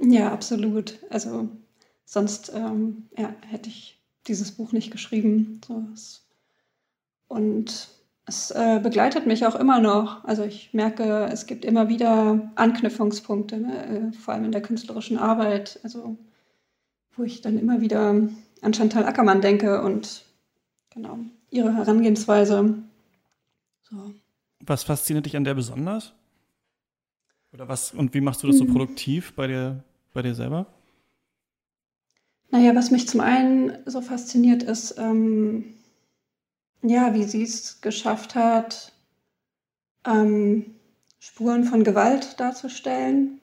Ja, 0.00 0.32
absolut. 0.32 0.98
Also 1.10 1.48
sonst 2.04 2.52
ähm, 2.54 3.08
ja, 3.16 3.34
hätte 3.46 3.68
ich 3.68 4.00
dieses 4.26 4.52
Buch 4.52 4.72
nicht 4.72 4.90
geschrieben. 4.90 5.60
So, 5.66 5.84
und 7.28 7.88
es 8.28 8.50
äh, 8.50 8.78
begleitet 8.82 9.26
mich 9.26 9.46
auch 9.46 9.54
immer 9.56 9.80
noch. 9.80 10.22
Also 10.24 10.44
ich 10.44 10.74
merke, 10.74 11.28
es 11.32 11.46
gibt 11.46 11.64
immer 11.64 11.88
wieder 11.88 12.52
Anknüpfungspunkte, 12.54 13.56
ne? 13.56 13.86
äh, 13.86 14.12
vor 14.12 14.34
allem 14.34 14.44
in 14.44 14.52
der 14.52 14.62
künstlerischen 14.62 15.18
Arbeit. 15.18 15.80
Also 15.82 16.16
wo 17.16 17.24
ich 17.24 17.40
dann 17.40 17.58
immer 17.58 17.80
wieder 17.80 18.10
an 18.62 18.74
Chantal 18.74 19.04
Ackermann 19.04 19.40
denke 19.40 19.82
und 19.82 20.24
genau 20.90 21.18
ihre 21.50 21.74
Herangehensweise. 21.74 22.74
So. 23.82 24.14
Was 24.60 24.84
fasziniert 24.84 25.26
dich 25.26 25.36
an 25.36 25.44
der 25.44 25.54
besonders? 25.54 26.12
Oder 27.52 27.66
was 27.66 27.92
und 27.92 28.14
wie 28.14 28.20
machst 28.20 28.42
du 28.42 28.46
das 28.46 28.58
so 28.58 28.64
hm. 28.64 28.72
produktiv 28.72 29.32
bei 29.34 29.46
dir, 29.46 29.82
bei 30.12 30.22
dir 30.22 30.34
selber? 30.34 30.66
Naja, 32.50 32.74
was 32.74 32.90
mich 32.90 33.08
zum 33.08 33.20
einen 33.20 33.78
so 33.86 34.00
fasziniert 34.00 34.62
ist, 34.62 34.96
ähm, 34.98 35.74
ja, 36.82 37.14
wie 37.14 37.24
sie 37.24 37.42
es 37.42 37.80
geschafft 37.80 38.34
hat, 38.34 38.92
ähm, 40.06 40.74
Spuren 41.18 41.64
von 41.64 41.84
Gewalt 41.84 42.38
darzustellen, 42.38 43.40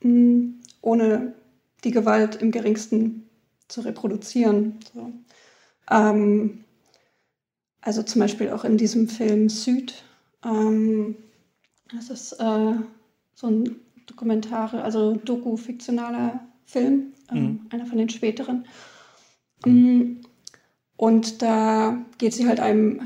mh, 0.00 0.10
hm, 0.10 0.60
ohne 0.80 1.34
die 1.82 1.90
Gewalt 1.90 2.36
im 2.36 2.50
geringsten 2.50 3.28
zu 3.68 3.80
reproduzieren. 3.80 4.78
So. 4.92 5.12
Ähm, 5.90 6.64
also 7.80 8.02
zum 8.02 8.20
Beispiel 8.20 8.50
auch 8.50 8.64
in 8.64 8.76
diesem 8.76 9.08
Film 9.08 9.48
Süd. 9.48 10.04
Ähm, 10.44 11.16
das 11.92 12.10
ist 12.10 12.32
äh, 12.34 12.74
so 13.34 13.46
ein 13.46 13.76
Dokumentare, 14.06 14.82
also 14.82 15.14
Doku-fiktionaler 15.16 16.40
Film, 16.64 17.12
ähm, 17.30 17.42
mhm. 17.42 17.66
einer 17.70 17.86
von 17.86 17.98
den 17.98 18.08
späteren. 18.08 18.66
Mhm. 19.64 20.22
Und 20.96 21.42
da 21.42 21.98
geht 22.18 22.34
sie 22.34 22.48
halt 22.48 22.60
einem, 22.60 23.02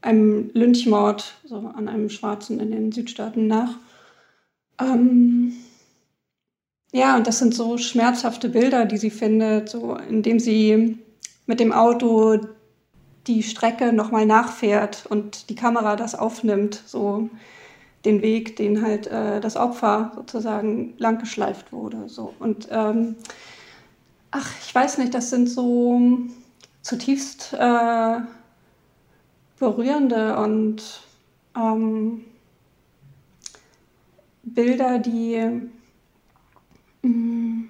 einem 0.00 0.50
Lynchmord, 0.54 1.34
so 1.44 1.56
an 1.56 1.88
einem 1.88 2.08
Schwarzen 2.08 2.60
in 2.60 2.70
den 2.70 2.92
Südstaaten 2.92 3.46
nach. 3.46 3.76
Ähm, 4.80 5.52
ja, 6.92 7.16
und 7.16 7.26
das 7.26 7.38
sind 7.38 7.54
so 7.54 7.78
schmerzhafte 7.78 8.48
Bilder, 8.48 8.86
die 8.86 8.98
sie 8.98 9.10
findet, 9.10 9.68
so 9.68 9.96
indem 9.96 10.38
sie 10.38 10.98
mit 11.46 11.60
dem 11.60 11.72
Auto 11.72 12.38
die 13.26 13.42
Strecke 13.42 13.92
nochmal 13.92 14.26
nachfährt 14.26 15.06
und 15.06 15.48
die 15.48 15.54
Kamera 15.54 15.96
das 15.96 16.14
aufnimmt, 16.14 16.82
so 16.86 17.28
den 18.04 18.20
Weg, 18.20 18.56
den 18.56 18.82
halt 18.82 19.06
äh, 19.06 19.40
das 19.40 19.56
Opfer 19.56 20.12
sozusagen 20.16 20.94
langgeschleift 20.98 21.72
wurde. 21.72 22.08
So. 22.08 22.34
Und 22.40 22.68
ähm, 22.70 23.14
ach, 24.30 24.50
ich 24.64 24.74
weiß 24.74 24.98
nicht, 24.98 25.14
das 25.14 25.30
sind 25.30 25.48
so 25.48 26.00
zutiefst 26.82 27.54
äh, 27.54 28.16
berührende 29.58 30.36
und 30.36 31.02
ähm, 31.56 32.24
Bilder, 34.42 34.98
die 34.98 35.40
mh, 37.02 37.08
mm, 37.08 37.68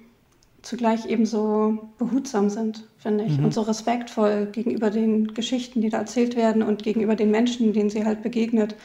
zugleich 0.63 1.05
eben 1.05 1.25
so 1.25 1.89
behutsam 1.97 2.49
sind, 2.49 2.87
finde 2.97 3.25
ich, 3.25 3.37
mhm. 3.37 3.45
und 3.45 3.53
so 3.53 3.61
respektvoll 3.61 4.47
gegenüber 4.51 4.89
den 4.89 5.33
Geschichten, 5.33 5.81
die 5.81 5.89
da 5.89 5.99
erzählt 5.99 6.35
werden 6.35 6.63
und 6.63 6.83
gegenüber 6.83 7.15
den 7.15 7.31
Menschen, 7.31 7.73
denen 7.73 7.89
sie 7.89 8.05
halt 8.05 8.23
begegnet. 8.23 8.75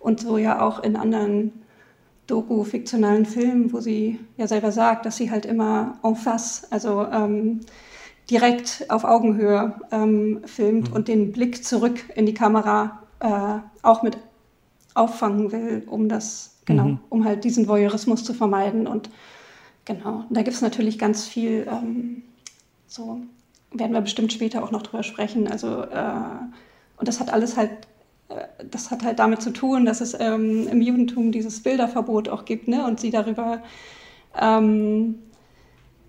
Und 0.00 0.20
so 0.20 0.36
ja 0.36 0.60
auch 0.60 0.82
in 0.82 0.96
anderen 0.96 1.52
Doku-fiktionalen 2.26 3.24
Filmen, 3.24 3.72
wo 3.72 3.80
sie 3.80 4.18
ja 4.36 4.46
selber 4.46 4.72
sagt, 4.72 5.06
dass 5.06 5.16
sie 5.16 5.30
halt 5.30 5.46
immer 5.46 5.98
en 6.02 6.16
face, 6.16 6.66
also 6.70 7.06
ähm, 7.06 7.60
direkt 8.30 8.86
auf 8.88 9.04
Augenhöhe 9.04 9.74
ähm, 9.90 10.40
filmt 10.44 10.90
mhm. 10.90 10.96
und 10.96 11.08
den 11.08 11.32
Blick 11.32 11.64
zurück 11.64 12.04
in 12.14 12.26
die 12.26 12.34
Kamera 12.34 13.02
äh, 13.20 13.58
auch 13.82 14.02
mit 14.02 14.18
auffangen 14.94 15.52
will, 15.52 15.84
um 15.86 16.08
das, 16.08 16.56
genau, 16.64 16.84
mhm. 16.84 16.98
um 17.08 17.24
halt 17.24 17.44
diesen 17.44 17.68
Voyeurismus 17.68 18.24
zu 18.24 18.34
vermeiden. 18.34 18.86
Und 18.86 19.10
genau, 19.84 20.24
und 20.28 20.36
da 20.36 20.42
gibt 20.42 20.56
es 20.56 20.62
natürlich 20.62 20.98
ganz 20.98 21.26
viel, 21.26 21.66
ähm, 21.70 22.22
so 22.86 23.20
werden 23.72 23.92
wir 23.92 24.00
bestimmt 24.00 24.32
später 24.32 24.62
auch 24.62 24.70
noch 24.70 24.82
drüber 24.82 25.02
sprechen. 25.02 25.48
Also, 25.48 25.82
äh, 25.82 26.12
und 26.96 27.06
das 27.06 27.20
hat 27.20 27.32
alles 27.32 27.56
halt 27.56 27.70
äh, 28.28 28.46
das 28.70 28.90
hat 28.90 29.04
halt 29.04 29.18
damit 29.18 29.42
zu 29.42 29.52
tun, 29.52 29.86
dass 29.86 30.00
es 30.00 30.14
ähm, 30.18 30.68
im 30.68 30.82
Judentum 30.82 31.32
dieses 31.32 31.62
Bilderverbot 31.62 32.28
auch 32.28 32.44
gibt 32.44 32.68
ne? 32.68 32.84
und 32.84 33.00
sie 33.00 33.10
darüber 33.10 33.62
ähm, 34.38 35.16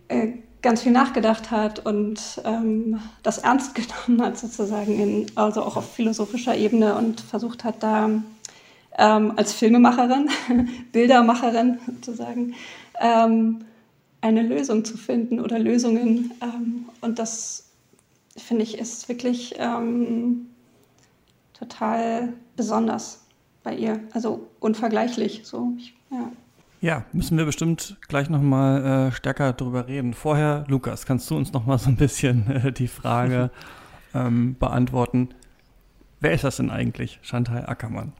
äh, 0.07 0.33
ganz 0.61 0.81
viel 0.81 0.91
nachgedacht 0.91 1.51
hat 1.51 1.85
und 1.85 2.41
ähm, 2.43 2.99
das 3.23 3.37
ernst 3.39 3.75
genommen 4.07 4.25
hat 4.25 4.37
sozusagen, 4.37 4.99
in, 4.99 5.25
also 5.35 5.63
auch 5.63 5.77
auf 5.77 5.93
philosophischer 5.93 6.55
Ebene 6.55 6.95
und 6.95 7.21
versucht 7.21 7.63
hat 7.63 7.81
da 7.83 8.09
ähm, 8.97 9.33
als 9.35 9.53
Filmemacherin, 9.53 10.29
Bildermacherin 10.91 11.79
sozusagen, 11.85 12.55
ähm, 12.99 13.59
eine 14.21 14.41
Lösung 14.41 14.83
zu 14.83 14.97
finden 14.97 15.39
oder 15.39 15.59
Lösungen. 15.59 16.31
Ähm, 16.41 16.85
und 17.01 17.19
das 17.19 17.69
finde 18.35 18.63
ich 18.63 18.77
ist 18.77 19.09
wirklich 19.09 19.55
total 21.53 22.33
besonders 22.55 23.21
bei 23.63 23.75
ihr, 23.75 23.99
also 24.13 24.47
unvergleichlich. 24.59 25.41
So, 25.43 25.73
ich, 25.77 25.93
ja. 26.09 26.31
Ja, 26.81 27.05
müssen 27.11 27.37
wir 27.37 27.43
bestimmt 27.43 27.97
gleich 28.07 28.29
nochmal 28.29 29.09
äh, 29.09 29.11
stärker 29.11 29.51
drüber 29.51 29.87
reden. 29.87 30.13
Vorher, 30.13 30.63
Lukas, 30.69 31.05
kannst 31.05 31.29
du 31.29 31.35
uns 31.35 31.51
nochmal 31.51 31.77
so 31.77 31.89
ein 31.89 31.97
bisschen 31.97 32.49
äh, 32.49 32.71
die 32.71 32.87
Frage 32.87 33.51
ähm, 34.13 34.55
beantworten? 34.57 35.33
Wer 36.21 36.31
ist 36.31 36.45
das 36.45 36.57
denn 36.57 36.69
eigentlich, 36.69 37.19
Chantal 37.21 37.65
Ackermann? 37.65 38.13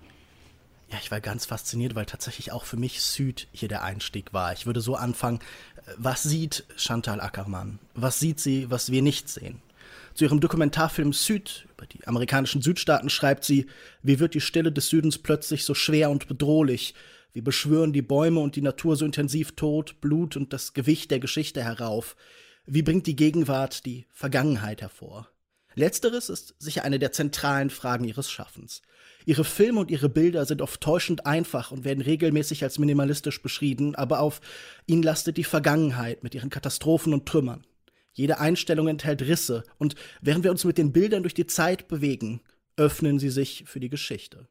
Ja, 0.92 0.98
ich 1.02 1.10
war 1.10 1.22
ganz 1.22 1.46
fasziniert, 1.46 1.96
weil 1.96 2.06
tatsächlich 2.06 2.52
auch 2.52 2.66
für 2.66 2.76
mich 2.76 3.02
Süd 3.02 3.48
hier 3.54 3.70
der 3.70 3.84
Einstieg 3.84 4.34
war. 4.34 4.52
Ich 4.52 4.66
würde 4.66 4.82
so 4.82 4.96
anfangen, 4.96 5.40
äh, 5.78 5.92
was 5.98 6.24
sieht 6.24 6.66
Chantal 6.76 7.22
Ackermann? 7.22 7.80
Was 7.94 8.20
sieht 8.20 8.42
sie, 8.42 8.70
was 8.70 8.92
wir 8.92 9.02
nicht 9.02 9.30
sehen? 9.30 9.62
Zu 10.16 10.26
ihrem 10.26 10.42
Dokumentarfilm 10.42 11.14
Süd 11.14 11.66
über 11.78 11.86
die 11.86 12.06
amerikanischen 12.06 12.62
Südstaaten 12.62 13.10
schreibt 13.10 13.46
sie, 13.46 13.68
wie 14.04 14.20
wird 14.20 14.34
die 14.34 14.42
Stille 14.42 14.74
des 14.74 14.90
Südens 14.90 15.18
plötzlich 15.18 15.64
so 15.64 15.74
schwer 15.74 16.10
und 16.10 16.28
bedrohlich? 16.28 16.94
Wie 17.34 17.42
beschwören 17.42 17.94
die 17.94 18.02
Bäume 18.02 18.40
und 18.40 18.56
die 18.56 18.62
Natur 18.62 18.96
so 18.96 19.06
intensiv 19.06 19.56
Tod, 19.56 20.02
Blut 20.02 20.36
und 20.36 20.52
das 20.52 20.74
Gewicht 20.74 21.12
der 21.12 21.20
Geschichte 21.20 21.64
herauf? 21.64 22.16
Wie 22.66 22.82
bringt 22.82 23.08
die 23.08 23.16
Gegenwart 23.16 23.86
die 23.86 24.08
Vergangenheit 24.12 24.82
hervor? 24.82 25.30
Letzteres 25.76 26.30
ist 26.30 26.56
sicher 26.60 26.84
eine 26.84 27.00
der 27.00 27.12
zentralen 27.12 27.70
Fragen 27.70 28.04
ihres 28.04 28.30
Schaffens. 28.30 28.82
Ihre 29.26 29.44
Filme 29.44 29.80
und 29.80 29.92
ihre 29.92 30.10
Bilder 30.10 30.46
sind 30.46 30.62
oft 30.62 30.82
täuschend 30.82 31.26
einfach 31.26 31.72
und 31.72 31.84
werden 31.84 32.02
regelmäßig 32.02 32.64
als 32.64 32.80
minimalistisch 32.80 33.42
beschrieben, 33.42 33.96
aber 33.96 34.20
auf 34.20 34.42
ihnen 34.88 35.04
lastet 35.04 35.38
die 35.38 35.44
Vergangenheit 35.44 36.24
mit 36.24 36.34
ihren 36.34 36.50
Katastrophen 36.50 37.14
und 37.14 37.28
Trümmern. 37.28 37.66
Jede 38.12 38.40
Einstellung 38.40 38.88
enthält 38.88 39.22
Risse, 39.22 39.64
und 39.78 39.96
während 40.20 40.44
wir 40.44 40.52
uns 40.52 40.66
mit 40.66 40.78
den 40.78 40.92
Bildern 40.92 41.24
durch 41.24 41.36
die 41.36 41.48
Zeit 41.48 41.88
bewegen, 41.88 42.42
öffnen 42.76 43.20
sie 43.20 43.30
sich 43.30 43.64
für 43.68 43.80
die 43.80 43.90
Geschichte. 43.90 44.48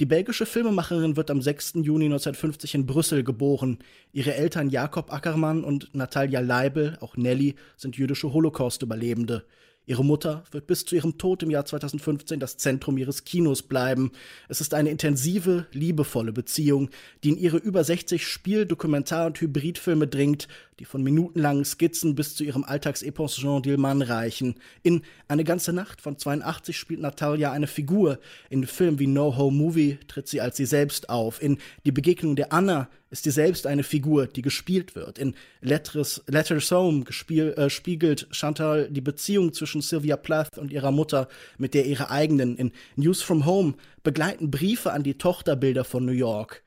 Die 0.00 0.06
belgische 0.06 0.46
Filmemacherin 0.46 1.16
wird 1.16 1.30
am 1.30 1.42
6. 1.42 1.74
Juni 1.82 2.06
1950 2.06 2.74
in 2.74 2.86
Brüssel 2.86 3.22
geboren. 3.22 3.78
Ihre 4.12 4.34
Eltern 4.34 4.70
Jakob 4.70 5.12
Ackermann 5.12 5.64
und 5.64 5.94
Natalia 5.94 6.40
Leibel, 6.40 6.96
auch 7.00 7.16
Nelly, 7.16 7.56
sind 7.76 7.96
jüdische 7.96 8.32
Holocaust-Überlebende. 8.32 9.44
Ihre 9.84 10.04
Mutter 10.04 10.44
wird 10.52 10.68
bis 10.68 10.84
zu 10.84 10.94
ihrem 10.94 11.18
Tod 11.18 11.42
im 11.42 11.50
Jahr 11.50 11.64
2015 11.64 12.38
das 12.38 12.56
Zentrum 12.56 12.98
ihres 12.98 13.24
Kinos 13.24 13.64
bleiben. 13.64 14.12
Es 14.48 14.60
ist 14.60 14.74
eine 14.74 14.90
intensive, 14.90 15.66
liebevolle 15.72 16.32
Beziehung, 16.32 16.90
die 17.24 17.30
in 17.30 17.36
ihre 17.36 17.56
über 17.56 17.82
60 17.82 18.24
Spiel-, 18.24 18.64
Dokumentar- 18.64 19.26
und 19.26 19.40
Hybridfilme 19.40 20.06
dringt, 20.06 20.46
die 20.78 20.84
von 20.84 21.02
minutenlangen 21.02 21.64
Skizzen 21.64 22.14
bis 22.14 22.36
zu 22.36 22.44
ihrem 22.44 22.62
Alltagsepos 22.62 23.36
Jean 23.36 23.62
Dillman 23.62 24.02
reichen. 24.02 24.54
In 24.84 25.02
Eine 25.26 25.42
ganze 25.42 25.72
Nacht 25.72 26.00
von 26.00 26.16
82 26.16 26.78
spielt 26.78 27.00
Natalia 27.00 27.50
eine 27.50 27.66
Figur. 27.66 28.20
In 28.50 28.64
Filmen 28.66 29.00
wie 29.00 29.08
No 29.08 29.36
Home 29.36 29.56
Movie 29.56 29.98
tritt 30.06 30.28
sie 30.28 30.40
als 30.40 30.56
sie 30.56 30.66
selbst 30.66 31.08
auf. 31.08 31.42
In 31.42 31.58
Die 31.84 31.92
Begegnung 31.92 32.36
der 32.36 32.52
Anna 32.52 32.88
ist 33.12 33.24
sie 33.24 33.30
selbst 33.30 33.66
eine 33.66 33.82
Figur, 33.82 34.26
die 34.26 34.42
gespielt 34.42 34.96
wird. 34.96 35.18
In 35.18 35.34
Letters, 35.60 36.24
Letters 36.26 36.70
Home 36.70 37.04
gespiel, 37.04 37.52
äh, 37.58 37.68
spiegelt 37.68 38.26
Chantal 38.30 38.88
die 38.90 39.02
Beziehung 39.02 39.52
zwischen 39.52 39.82
Sylvia 39.82 40.16
Plath 40.16 40.56
und 40.56 40.72
ihrer 40.72 40.90
Mutter 40.90 41.28
mit 41.58 41.74
der 41.74 41.84
ihrer 41.84 42.10
eigenen. 42.10 42.56
In 42.56 42.72
News 42.96 43.20
from 43.20 43.44
Home 43.44 43.74
begleiten 44.02 44.50
Briefe 44.50 44.92
an 44.92 45.02
die 45.02 45.18
Tochterbilder 45.18 45.84
von 45.84 46.06
New 46.06 46.12
York. 46.12 46.64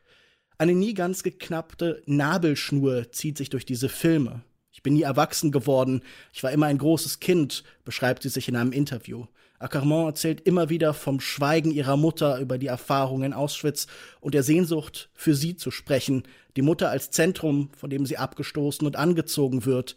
Eine 0.60 0.74
nie 0.74 0.94
ganz 0.94 1.24
geknappte 1.24 2.04
Nabelschnur 2.06 3.12
zieht 3.12 3.38
sich 3.38 3.50
durch 3.50 3.66
diese 3.66 3.90
Filme. 3.90 4.44
Ich 4.76 4.84
bin 4.84 4.96
nie 4.96 5.04
erwachsen 5.04 5.54
geworden, 5.54 6.02
ich 6.34 6.44
war 6.44 6.52
immer 6.52 6.66
ein 6.66 6.78
großes 6.78 7.22
Kind, 7.22 7.64
beschreibt 7.86 8.24
sie 8.24 8.30
sich 8.30 8.50
in 8.50 8.58
einem 8.58 8.74
Interview. 8.74 9.26
Ackermann 9.58 10.08
erzählt 10.08 10.42
immer 10.42 10.68
wieder 10.68 10.94
vom 10.94 11.22
Schweigen 11.22 11.72
ihrer 11.72 11.96
Mutter 11.96 12.40
über 12.40 12.58
die 12.58 12.68
Erfahrung 12.68 13.24
in 13.24 13.32
Auschwitz 13.32 13.88
und 14.20 14.34
der 14.34 14.44
Sehnsucht, 14.44 15.10
für 15.14 15.34
sie 15.34 15.56
zu 15.56 15.72
sprechen, 15.72 16.24
die 16.58 16.62
Mutter 16.62 16.90
als 16.90 17.10
Zentrum, 17.10 17.70
von 17.78 17.90
dem 17.90 18.06
sie 18.06 18.18
abgestoßen 18.18 18.86
und 18.86 18.98
angezogen 18.98 19.64
wird. 19.66 19.96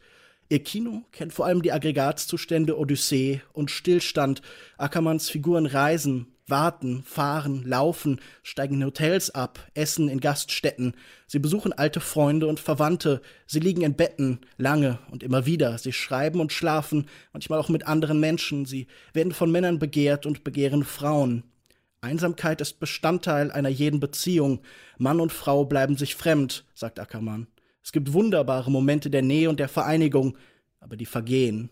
Ihr 0.49 0.63
Kino 0.63 1.03
kennt 1.11 1.33
vor 1.33 1.47
allem 1.47 1.61
die 1.61 1.73
Aggregatzustände 1.73 2.79
Odyssee 2.79 3.43
und 3.53 3.73
Stillstand. 3.73 4.43
Ackermanns 4.77 5.29
Figuren 5.29 5.67
reisen, 5.67 6.29
warten, 6.51 7.03
fahren, 7.03 7.63
laufen, 7.65 8.21
steigen 8.43 8.75
in 8.75 8.85
Hotels 8.85 9.31
ab, 9.31 9.59
essen 9.75 10.09
in 10.09 10.21
Gaststätten. 10.21 10.95
Sie 11.27 11.39
besuchen 11.39 11.73
alte 11.73 12.01
Freunde 12.01 12.47
und 12.47 12.61
Verwandte. 12.61 13.21
Sie 13.47 13.61
liegen 13.61 13.83
in 13.83 13.95
Betten, 13.95 14.41
lange 14.57 14.99
und 15.11 15.23
immer 15.23 15.47
wieder. 15.47 15.77
Sie 15.79 15.93
schreiben 15.93 16.41
und 16.41 16.53
schlafen, 16.53 17.07
manchmal 17.33 17.59
auch 17.59 17.69
mit 17.69 17.87
anderen 17.87 18.21
Menschen. 18.21 18.65
Sie 18.65 18.87
werden 19.13 19.33
von 19.33 19.51
Männern 19.51 19.79
begehrt 19.79 20.27
und 20.27 20.45
begehren 20.45 20.85
Frauen. 20.85 21.45
Einsamkeit 22.01 22.61
ist 22.61 22.79
Bestandteil 22.79 23.51
einer 23.51 23.69
jeden 23.69 24.01
Beziehung. 24.01 24.61
Mann 24.99 25.21
und 25.21 25.33
Frau 25.33 25.65
bleiben 25.65 25.97
sich 25.97 26.15
fremd, 26.15 26.65
sagt 26.75 27.01
Ackermann. 27.01 27.49
Es 27.83 27.93
gibt 27.93 28.13
wunderbare 28.13 28.71
Momente 28.71 29.11
der 29.11 29.23
Nähe 29.23 29.49
und 29.49 29.59
der 29.59 29.69
Vereinigung, 29.69 30.37
aber 30.81 30.97
die 30.97 31.07
vergehen. 31.07 31.71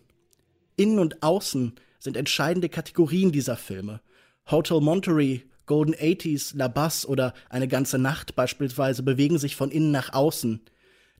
Innen 0.75 0.99
und 0.99 1.23
Außen 1.23 1.73
sind 1.99 2.17
entscheidende 2.17 2.69
Kategorien 2.69 3.31
dieser 3.31 3.55
Filme. 3.55 4.01
Hotel 4.49 4.79
Monterey, 4.79 5.43
Golden 5.65 5.93
80s, 5.93 6.55
La 6.55 6.69
Basse 6.69 7.07
oder 7.07 7.33
Eine 7.49 7.67
ganze 7.67 7.97
Nacht 7.97 8.35
beispielsweise 8.35 9.03
bewegen 9.03 9.37
sich 9.37 9.57
von 9.57 9.71
innen 9.71 9.91
nach 9.91 10.13
außen. 10.13 10.61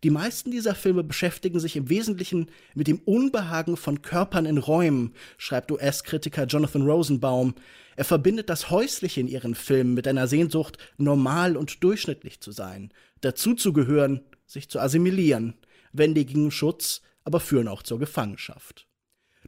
Die 0.04 0.10
meisten 0.10 0.52
dieser 0.52 0.76
Filme 0.76 1.04
beschäftigen 1.04 1.60
sich 1.60 1.76
im 1.76 1.90
Wesentlichen 1.90 2.50
mit 2.74 2.88
dem 2.88 3.00
Unbehagen 3.00 3.76
von 3.76 4.02
Körpern 4.02 4.46
in 4.46 4.58
Räumen, 4.58 5.14
schreibt 5.38 5.72
US-Kritiker 5.72 6.46
Jonathan 6.46 6.84
Rosenbaum. 6.84 7.56
Er 7.98 8.06
verbindet 8.06 8.50
das 8.50 8.70
Häusliche 8.70 9.20
in 9.20 9.28
ihren 9.28 9.56
Filmen 9.56 9.94
mit 9.94 10.08
einer 10.08 10.28
Sehnsucht, 10.28 10.78
normal 10.98 11.58
und 11.58 11.84
durchschnittlich 11.84 12.40
zu 12.40 12.52
sein, 12.52 12.94
dazuzugehören, 13.22 14.22
sich 14.46 14.70
zu 14.70 14.80
assimilieren, 14.80 15.56
wende 15.92 16.24
gegen 16.24 16.52
Schutz, 16.52 17.02
aber 17.26 17.42
führen 17.42 17.68
auch 17.68 17.84
zur 17.84 18.00
Gefangenschaft. 18.00 18.88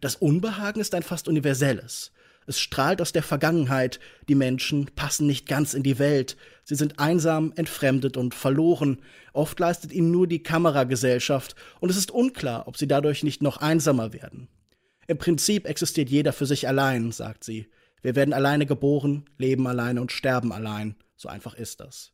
Das 0.01 0.15
Unbehagen 0.15 0.81
ist 0.81 0.95
ein 0.95 1.03
fast 1.03 1.27
universelles. 1.27 2.11
Es 2.49 2.59
strahlt 2.59 2.99
aus 2.99 3.11
der 3.11 3.21
Vergangenheit. 3.21 3.99
Die 4.27 4.33
Menschen 4.33 4.89
passen 4.95 5.27
nicht 5.27 5.47
ganz 5.47 5.75
in 5.75 5.83
die 5.83 5.99
Welt. 5.99 6.35
Sie 6.63 6.73
sind 6.73 6.97
einsam, 6.97 7.53
entfremdet 7.55 8.17
und 8.17 8.33
verloren. 8.33 9.03
Oft 9.33 9.59
leistet 9.59 9.93
ihnen 9.93 10.09
nur 10.09 10.25
die 10.25 10.41
Kameragesellschaft 10.41 11.53
und 11.79 11.91
es 11.91 11.95
ist 11.95 12.09
unklar, 12.09 12.67
ob 12.67 12.75
sie 12.75 12.87
dadurch 12.87 13.21
nicht 13.21 13.43
noch 13.43 13.57
einsamer 13.57 14.13
werden. 14.13 14.47
Im 15.05 15.19
Prinzip 15.19 15.67
existiert 15.67 16.09
jeder 16.09 16.33
für 16.33 16.47
sich 16.47 16.67
allein, 16.67 17.11
sagt 17.11 17.43
sie. 17.43 17.67
Wir 18.01 18.15
werden 18.15 18.33
alleine 18.33 18.65
geboren, 18.65 19.25
leben 19.37 19.67
alleine 19.67 20.01
und 20.01 20.11
sterben 20.11 20.51
allein. 20.51 20.95
So 21.17 21.29
einfach 21.29 21.53
ist 21.53 21.81
das. 21.81 22.13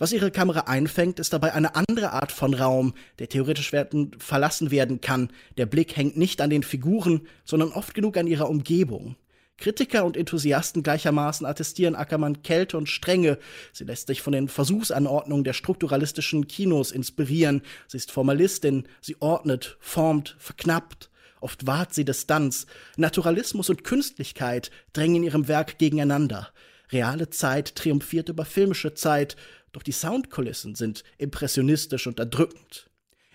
Was 0.00 0.12
ihre 0.12 0.32
Kamera 0.32 0.62
einfängt, 0.62 1.20
ist 1.20 1.32
dabei 1.32 1.52
eine 1.52 1.76
andere 1.76 2.10
Art 2.10 2.32
von 2.32 2.54
Raum, 2.54 2.94
der 3.20 3.28
theoretisch 3.28 3.72
werden, 3.72 4.10
verlassen 4.18 4.72
werden 4.72 5.00
kann. 5.00 5.30
Der 5.56 5.66
Blick 5.66 5.96
hängt 5.96 6.16
nicht 6.16 6.40
an 6.40 6.50
den 6.50 6.64
Figuren, 6.64 7.28
sondern 7.44 7.70
oft 7.70 7.94
genug 7.94 8.16
an 8.16 8.26
ihrer 8.26 8.50
Umgebung. 8.50 9.14
Kritiker 9.58 10.04
und 10.04 10.16
Enthusiasten 10.16 10.82
gleichermaßen 10.82 11.46
attestieren 11.46 11.94
Ackermann 11.94 12.42
Kälte 12.42 12.76
und 12.76 12.88
Strenge. 12.88 13.38
Sie 13.72 13.84
lässt 13.84 14.08
sich 14.08 14.22
von 14.22 14.32
den 14.32 14.48
Versuchsanordnungen 14.48 15.44
der 15.44 15.52
strukturalistischen 15.52 16.48
Kinos 16.48 16.90
inspirieren. 16.90 17.62
Sie 17.86 17.96
ist 17.96 18.10
Formalistin, 18.10 18.88
sie 19.00 19.16
ordnet, 19.20 19.76
formt, 19.80 20.36
verknappt. 20.38 21.10
Oft 21.40 21.66
wahrt 21.66 21.92
sie 21.92 22.04
Distanz. 22.04 22.66
Naturalismus 22.96 23.68
und 23.68 23.84
Künstlichkeit 23.84 24.70
drängen 24.92 25.16
in 25.16 25.22
ihrem 25.24 25.48
Werk 25.48 25.78
gegeneinander. 25.78 26.48
Reale 26.90 27.30
Zeit 27.30 27.74
triumphiert 27.74 28.28
über 28.28 28.44
filmische 28.44 28.94
Zeit, 28.94 29.36
doch 29.72 29.82
die 29.82 29.92
Soundkulissen 29.92 30.74
sind 30.74 31.02
impressionistisch 31.18 32.06
und 32.06 32.18
erdrückend. 32.18 32.90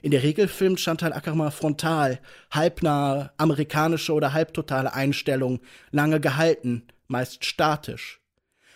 In 0.07 0.11
der 0.11 0.23
Regel 0.23 0.47
filmt 0.47 0.79
Chantal 0.79 1.11
Ackermann 1.11 1.51
frontal, 1.51 2.21
halbnahe, 2.49 3.29
amerikanische 3.35 4.13
oder 4.13 4.31
halbtotale 4.31 4.93
Einstellungen, 4.93 5.59
lange 5.91 6.21
gehalten, 6.21 6.83
meist 7.07 7.43
statisch. 7.43 8.21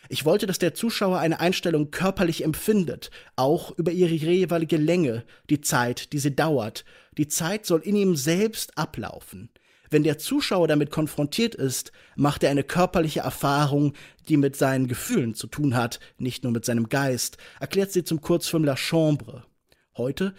Ich 0.09 0.25
wollte, 0.25 0.45
dass 0.45 0.59
der 0.59 0.73
Zuschauer 0.73 1.19
eine 1.19 1.39
Einstellung 1.39 1.89
körperlich 1.89 2.43
empfindet, 2.43 3.11
auch 3.37 3.71
über 3.77 3.93
ihre 3.93 4.11
jeweilige 4.11 4.75
Länge, 4.75 5.23
die 5.49 5.61
Zeit, 5.61 6.11
die 6.11 6.19
sie 6.19 6.35
dauert. 6.35 6.83
Die 7.17 7.29
Zeit 7.29 7.65
soll 7.65 7.79
in 7.79 7.95
ihm 7.95 8.17
selbst 8.17 8.77
ablaufen. 8.77 9.51
Wenn 9.89 10.03
der 10.03 10.17
Zuschauer 10.17 10.67
damit 10.67 10.91
konfrontiert 10.91 11.55
ist, 11.55 11.93
macht 12.17 12.43
er 12.43 12.51
eine 12.51 12.65
körperliche 12.65 13.21
Erfahrung, 13.21 13.93
die 14.27 14.35
mit 14.35 14.57
seinen 14.57 14.89
Gefühlen 14.89 15.33
zu 15.33 15.47
tun 15.47 15.77
hat, 15.77 16.01
nicht 16.17 16.43
nur 16.43 16.51
mit 16.51 16.65
seinem 16.65 16.89
Geist, 16.89 17.37
erklärt 17.61 17.93
sie 17.93 18.03
zum 18.03 18.19
Kurzfilm 18.19 18.65
La 18.65 18.75
Chambre. 18.75 19.45
Heute 19.95 20.33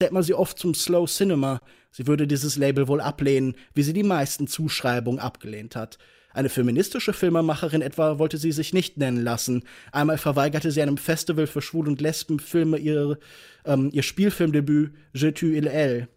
zählt 0.00 0.12
man 0.12 0.22
sie 0.22 0.34
oft 0.34 0.58
zum 0.58 0.74
Slow 0.74 1.06
Cinema. 1.06 1.60
Sie 1.90 2.06
würde 2.06 2.26
dieses 2.26 2.56
Label 2.56 2.86
wohl 2.88 3.00
ablehnen, 3.00 3.56
wie 3.74 3.82
sie 3.82 3.94
die 3.94 4.02
meisten 4.02 4.46
Zuschreibungen 4.46 5.20
abgelehnt 5.20 5.74
hat. 5.74 5.96
Eine 6.34 6.50
feministische 6.50 7.14
Filmemacherin 7.14 7.80
etwa 7.80 8.18
wollte 8.18 8.36
sie 8.36 8.52
sich 8.52 8.74
nicht 8.74 8.98
nennen 8.98 9.22
lassen. 9.22 9.64
Einmal 9.92 10.18
verweigerte 10.18 10.70
sie 10.70 10.82
einem 10.82 10.98
Festival 10.98 11.46
für 11.46 11.62
Schwul- 11.62 11.88
und 11.88 12.02
Lesbenfilme 12.02 12.76
ihr, 12.76 13.18
ähm, 13.64 13.88
ihr 13.90 14.02
Spielfilmdebüt 14.02 14.92
Je 15.14 15.32
tue 15.32 15.56
il 15.56 15.66
elle. 15.66 16.08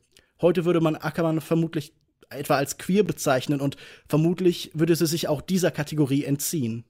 Heute 0.42 0.66
würde 0.66 0.82
man 0.82 0.98
Ackermann 0.98 1.40
vermutlich 1.40 1.94
etwa 2.30 2.58
als 2.58 2.78
queer 2.78 3.04
bezeichnen 3.04 3.62
und 3.62 3.78
vermutlich 4.10 4.72
würde 4.74 4.98
sie 4.98 5.08
sich 5.08 5.30
auch 5.30 5.42
dieser 5.42 5.72
Kategorie 5.72 6.26
entziehen. 6.26 6.84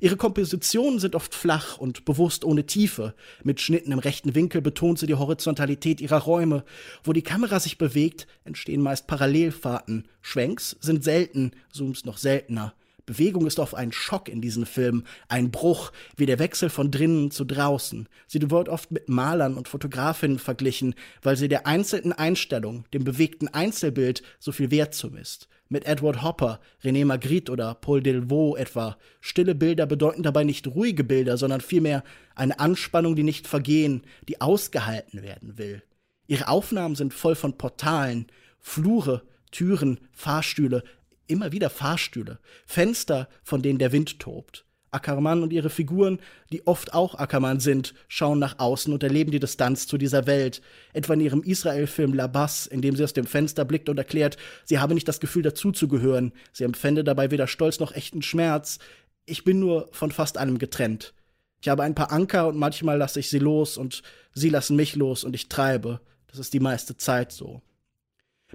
Ihre 0.00 0.16
Kompositionen 0.16 0.98
sind 0.98 1.14
oft 1.14 1.34
flach 1.34 1.78
und 1.78 2.04
bewusst 2.04 2.44
ohne 2.44 2.66
Tiefe. 2.66 3.14
Mit 3.44 3.60
Schnitten 3.60 3.92
im 3.92 4.00
rechten 4.00 4.34
Winkel 4.34 4.60
betont 4.60 4.98
sie 4.98 5.06
die 5.06 5.14
Horizontalität 5.14 6.00
ihrer 6.00 6.18
Räume. 6.18 6.64
Wo 7.04 7.12
die 7.12 7.22
Kamera 7.22 7.60
sich 7.60 7.78
bewegt, 7.78 8.26
entstehen 8.44 8.82
meist 8.82 9.06
Parallelfahrten. 9.06 10.08
Schwenks 10.20 10.76
sind 10.80 11.04
selten, 11.04 11.52
Zooms 11.70 12.04
noch 12.04 12.18
seltener. 12.18 12.74
Bewegung 13.06 13.46
ist 13.46 13.58
oft 13.58 13.74
ein 13.74 13.92
Schock 13.92 14.28
in 14.28 14.40
diesen 14.40 14.66
Filmen, 14.66 15.06
ein 15.28 15.50
Bruch, 15.50 15.92
wie 16.16 16.26
der 16.26 16.38
Wechsel 16.38 16.70
von 16.70 16.90
drinnen 16.90 17.30
zu 17.30 17.44
draußen. 17.44 18.08
Sie 18.26 18.50
wird 18.50 18.68
oft 18.68 18.90
mit 18.90 19.08
Malern 19.08 19.56
und 19.56 19.68
Fotografinnen 19.68 20.38
verglichen, 20.38 20.94
weil 21.22 21.36
sie 21.36 21.48
der 21.48 21.66
einzelnen 21.66 22.12
Einstellung, 22.12 22.84
dem 22.94 23.04
bewegten 23.04 23.48
Einzelbild, 23.48 24.22
so 24.38 24.52
viel 24.52 24.70
Wert 24.70 24.94
zumisst. 24.94 25.48
Mit 25.68 25.86
Edward 25.86 26.22
Hopper, 26.22 26.60
René 26.82 27.04
Magritte 27.04 27.50
oder 27.50 27.74
Paul 27.74 28.02
Delvaux 28.02 28.58
etwa. 28.58 28.96
Stille 29.20 29.54
Bilder 29.54 29.86
bedeuten 29.86 30.22
dabei 30.22 30.44
nicht 30.44 30.66
ruhige 30.66 31.04
Bilder, 31.04 31.36
sondern 31.36 31.60
vielmehr 31.60 32.04
eine 32.34 32.58
Anspannung, 32.60 33.16
die 33.16 33.22
nicht 33.22 33.46
vergehen, 33.46 34.02
die 34.28 34.40
ausgehalten 34.40 35.22
werden 35.22 35.58
will. 35.58 35.82
Ihre 36.26 36.48
Aufnahmen 36.48 36.94
sind 36.94 37.12
voll 37.12 37.34
von 37.34 37.58
Portalen, 37.58 38.26
Flure, 38.60 39.22
Türen, 39.50 40.00
Fahrstühle, 40.12 40.82
immer 41.26 41.52
wieder 41.52 41.70
Fahrstühle, 41.70 42.38
Fenster, 42.66 43.28
von 43.42 43.62
denen 43.62 43.78
der 43.78 43.92
Wind 43.92 44.20
tobt. 44.20 44.64
Ackermann 44.94 45.42
und 45.42 45.52
ihre 45.52 45.70
Figuren, 45.70 46.20
die 46.52 46.66
oft 46.66 46.94
auch 46.94 47.16
Ackermann 47.16 47.60
sind, 47.60 47.94
schauen 48.08 48.38
nach 48.38 48.58
außen 48.58 48.92
und 48.92 49.02
erleben 49.02 49.32
die 49.32 49.40
Distanz 49.40 49.86
zu 49.86 49.98
dieser 49.98 50.26
Welt. 50.26 50.62
Etwa 50.92 51.14
in 51.14 51.20
ihrem 51.20 51.42
Israel-Film 51.42 52.14
La 52.14 52.28
Basse, 52.28 52.70
in 52.70 52.80
dem 52.80 52.96
sie 52.96 53.04
aus 53.04 53.12
dem 53.12 53.26
Fenster 53.26 53.64
blickt 53.64 53.88
und 53.88 53.98
erklärt, 53.98 54.36
sie 54.64 54.78
habe 54.78 54.94
nicht 54.94 55.08
das 55.08 55.20
Gefühl 55.20 55.42
dazuzugehören. 55.42 56.32
Sie 56.52 56.64
empfände 56.64 57.04
dabei 57.04 57.30
weder 57.30 57.48
Stolz 57.48 57.80
noch 57.80 57.92
echten 57.92 58.22
Schmerz. 58.22 58.78
Ich 59.26 59.44
bin 59.44 59.58
nur 59.58 59.88
von 59.92 60.12
fast 60.12 60.38
allem 60.38 60.58
getrennt. 60.58 61.12
Ich 61.60 61.68
habe 61.68 61.82
ein 61.82 61.94
paar 61.94 62.12
Anker 62.12 62.46
und 62.46 62.56
manchmal 62.56 62.98
lasse 62.98 63.20
ich 63.20 63.30
sie 63.30 63.38
los 63.38 63.76
und 63.76 64.02
sie 64.32 64.50
lassen 64.50 64.76
mich 64.76 64.96
los 64.96 65.24
und 65.24 65.34
ich 65.34 65.48
treibe. 65.48 66.00
Das 66.28 66.38
ist 66.38 66.52
die 66.52 66.60
meiste 66.60 66.96
Zeit 66.96 67.32
so. 67.32 67.62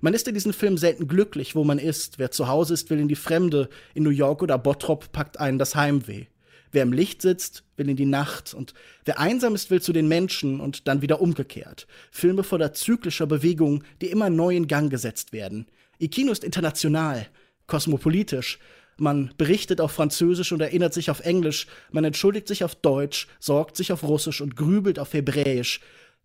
Man 0.02 0.13
ist 0.13 0.28
in 0.28 0.34
diesem 0.34 0.54
Film 0.54 0.78
selten 0.78 1.08
glücklich, 1.08 1.56
wo 1.56 1.63
man 1.63 1.80
ist. 1.80 2.19
Wer 2.19 2.32
zu 2.32 2.47
Hause 2.47 2.73
ist, 2.73 2.89
will 2.89 2.99
in 2.99 3.08
die 3.08 3.15
Fremde. 3.15 3.69
In 3.93 4.04
New 4.04 4.10
York 4.10 4.41
oder 4.41 4.58
Bottrop 4.58 5.12
packt 5.12 5.39
einen 5.39 5.60
das 5.60 5.75
Heimweh. 5.75 6.25
Wer 6.71 6.84
im 6.84 6.93
Licht 6.93 7.21
sitzt, 7.21 7.63
will 7.78 7.89
in 7.89 7.95
die 7.95 8.06
Nacht. 8.06 8.54
Und 8.54 8.73
wer 9.06 9.19
einsam 9.19 9.56
ist, 9.56 9.71
will 9.71 9.82
zu 9.82 9.91
den 9.91 10.08
Menschen 10.08 10.60
und 10.60 10.88
dann 10.88 11.02
wieder 11.02 11.19
umgekehrt. 11.21 11.88
Filme 12.12 12.43
voller 12.43 12.73
zyklischer 12.73 13.28
Bewegung, 13.28 13.84
die 14.02 14.08
immer 14.08 14.30
neu 14.30 14.56
in 14.56 14.67
Gang 14.67 14.89
gesetzt 14.89 15.34
werden. 15.34 15.65
Ihr 15.97 16.10
Kino 16.10 16.32
ist 16.32 16.43
international, 16.43 17.28
kosmopolitisch. 17.67 18.60
Man 18.97 19.34
berichtet 19.38 19.82
auf 19.82 19.91
Französisch 19.91 20.52
und 20.52 20.62
erinnert 20.62 20.93
sich 20.93 21.10
auf 21.10 21.21
Englisch. 21.21 21.67
Man 21.91 22.04
entschuldigt 22.04 22.47
sich 22.47 22.63
auf 22.63 22.75
Deutsch, 22.75 23.28
sorgt 23.39 23.75
sich 23.75 23.91
auf 23.91 24.04
Russisch 24.04 24.41
und 24.41 24.56
grübelt 24.56 24.99
auf 24.99 25.13
Hebräisch. 25.13 25.80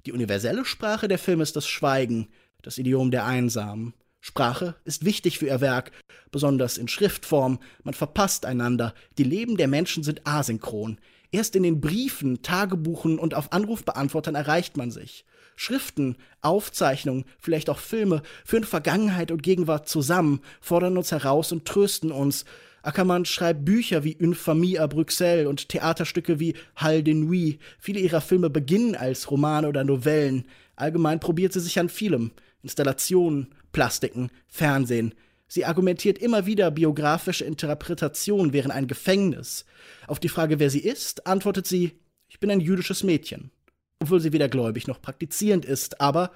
Die 0.06 0.12
universelle 0.12 0.64
Sprache 0.64 1.08
der 1.08 1.18
Filme 1.18 1.42
ist 1.42 1.56
das 1.56 1.66
Schweigen 1.66 2.28
das 2.64 2.78
Idiom 2.78 3.10
der 3.10 3.26
Einsamen. 3.26 3.94
Sprache 4.20 4.74
ist 4.84 5.04
wichtig 5.04 5.38
für 5.38 5.46
ihr 5.46 5.60
Werk, 5.60 5.92
besonders 6.30 6.78
in 6.78 6.88
Schriftform. 6.88 7.58
Man 7.82 7.92
verpasst 7.92 8.46
einander. 8.46 8.94
Die 9.18 9.24
Leben 9.24 9.58
der 9.58 9.68
Menschen 9.68 10.02
sind 10.02 10.26
asynchron. 10.26 10.98
Erst 11.30 11.56
in 11.56 11.62
den 11.62 11.80
Briefen, 11.80 12.42
Tagebuchen 12.42 13.18
und 13.18 13.34
auf 13.34 13.52
Anrufbeantwortern 13.52 14.34
erreicht 14.34 14.76
man 14.76 14.90
sich. 14.90 15.26
Schriften, 15.56 16.16
Aufzeichnungen, 16.40 17.24
vielleicht 17.38 17.68
auch 17.68 17.78
Filme 17.78 18.22
führen 18.44 18.64
Vergangenheit 18.64 19.30
und 19.30 19.42
Gegenwart 19.42 19.88
zusammen, 19.88 20.40
fordern 20.60 20.96
uns 20.96 21.12
heraus 21.12 21.52
und 21.52 21.66
trösten 21.66 22.10
uns. 22.10 22.44
Ackermann 22.82 23.24
schreibt 23.24 23.64
Bücher 23.64 24.04
wie 24.04 24.12
Infamie 24.12 24.78
à 24.78 24.86
Bruxelles 24.86 25.48
und 25.48 25.68
Theaterstücke 25.68 26.40
wie 26.40 26.54
Hall 26.76 27.02
de 27.02 27.14
Nuit. 27.14 27.58
Viele 27.78 28.00
ihrer 28.00 28.20
Filme 28.20 28.48
beginnen 28.48 28.94
als 28.94 29.30
Romane 29.30 29.68
oder 29.68 29.84
Novellen. 29.84 30.46
Allgemein 30.76 31.20
probiert 31.20 31.52
sie 31.52 31.60
sich 31.60 31.78
an 31.78 31.88
vielem. 31.88 32.32
Installationen, 32.64 33.54
Plastiken, 33.72 34.30
Fernsehen. 34.48 35.14
Sie 35.46 35.64
argumentiert 35.64 36.18
immer 36.18 36.46
wieder 36.46 36.70
biografische 36.72 37.44
Interpretation 37.44 38.52
wären 38.52 38.72
ein 38.72 38.88
Gefängnis. 38.88 39.66
Auf 40.08 40.18
die 40.18 40.30
Frage, 40.30 40.58
wer 40.58 40.70
sie 40.70 40.80
ist, 40.80 41.26
antwortet 41.26 41.66
sie, 41.66 41.92
ich 42.28 42.40
bin 42.40 42.50
ein 42.50 42.60
jüdisches 42.60 43.04
Mädchen. 43.04 43.52
Obwohl 44.00 44.20
sie 44.20 44.32
weder 44.32 44.48
gläubig 44.48 44.88
noch 44.88 45.00
praktizierend 45.00 45.64
ist, 45.64 46.00
aber 46.00 46.32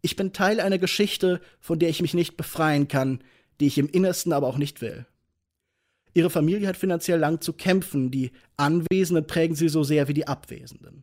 ich 0.00 0.16
bin 0.16 0.32
Teil 0.32 0.60
einer 0.60 0.78
Geschichte, 0.78 1.40
von 1.60 1.78
der 1.78 1.88
ich 1.88 2.00
mich 2.00 2.14
nicht 2.14 2.36
befreien 2.36 2.88
kann, 2.88 3.22
die 3.60 3.66
ich 3.66 3.76
im 3.76 3.88
Innersten 3.88 4.32
aber 4.32 4.46
auch 4.46 4.58
nicht 4.58 4.80
will. 4.80 5.06
Ihre 6.14 6.30
Familie 6.30 6.68
hat 6.68 6.76
finanziell 6.76 7.18
lang 7.18 7.40
zu 7.40 7.52
kämpfen, 7.52 8.10
die 8.10 8.30
Anwesenden 8.56 9.26
prägen 9.26 9.56
sie 9.56 9.68
so 9.68 9.82
sehr 9.82 10.06
wie 10.06 10.14
die 10.14 10.28
Abwesenden. 10.28 11.02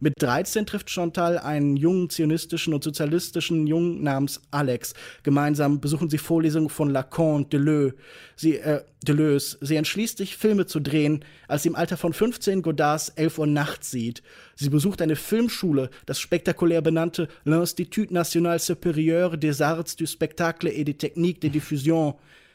Mit 0.00 0.14
13 0.20 0.66
trifft 0.66 0.90
Chantal 0.90 1.38
einen 1.38 1.76
jungen 1.76 2.08
zionistischen 2.10 2.72
und 2.74 2.84
sozialistischen 2.84 3.66
Jungen 3.66 4.02
namens 4.02 4.40
Alex. 4.50 4.94
Gemeinsam 5.22 5.80
besuchen 5.80 6.08
sie 6.08 6.18
Vorlesungen 6.18 6.68
von 6.68 6.90
Lacan, 6.90 7.48
Deleuze. 7.48 7.96
Sie, 8.36 8.56
äh, 8.58 8.82
Deleuze. 9.06 9.58
Sie 9.60 9.76
entschließt 9.76 10.18
sich, 10.18 10.36
Filme 10.36 10.66
zu 10.66 10.80
drehen, 10.80 11.24
als 11.48 11.62
sie 11.62 11.68
im 11.68 11.76
Alter 11.76 11.96
von 11.96 12.12
15 12.12 12.62
Godards 12.62 13.10
11 13.10 13.38
Uhr 13.38 13.46
nachts 13.46 13.90
sieht. 13.90 14.22
Sie 14.54 14.70
besucht 14.70 15.02
eine 15.02 15.16
Filmschule, 15.16 15.90
das 16.06 16.20
spektakulär 16.20 16.82
benannte 16.82 17.28
L'Institut 17.44 18.12
National 18.12 18.58
Supérieur 18.58 19.36
des 19.36 19.60
Arts 19.60 19.96
du 19.96 20.06
Spectacle 20.06 20.68
et 20.68 20.84
des 20.84 20.98
Techniques 20.98 21.40
de 21.40 21.50
Diffusion. 21.50 22.14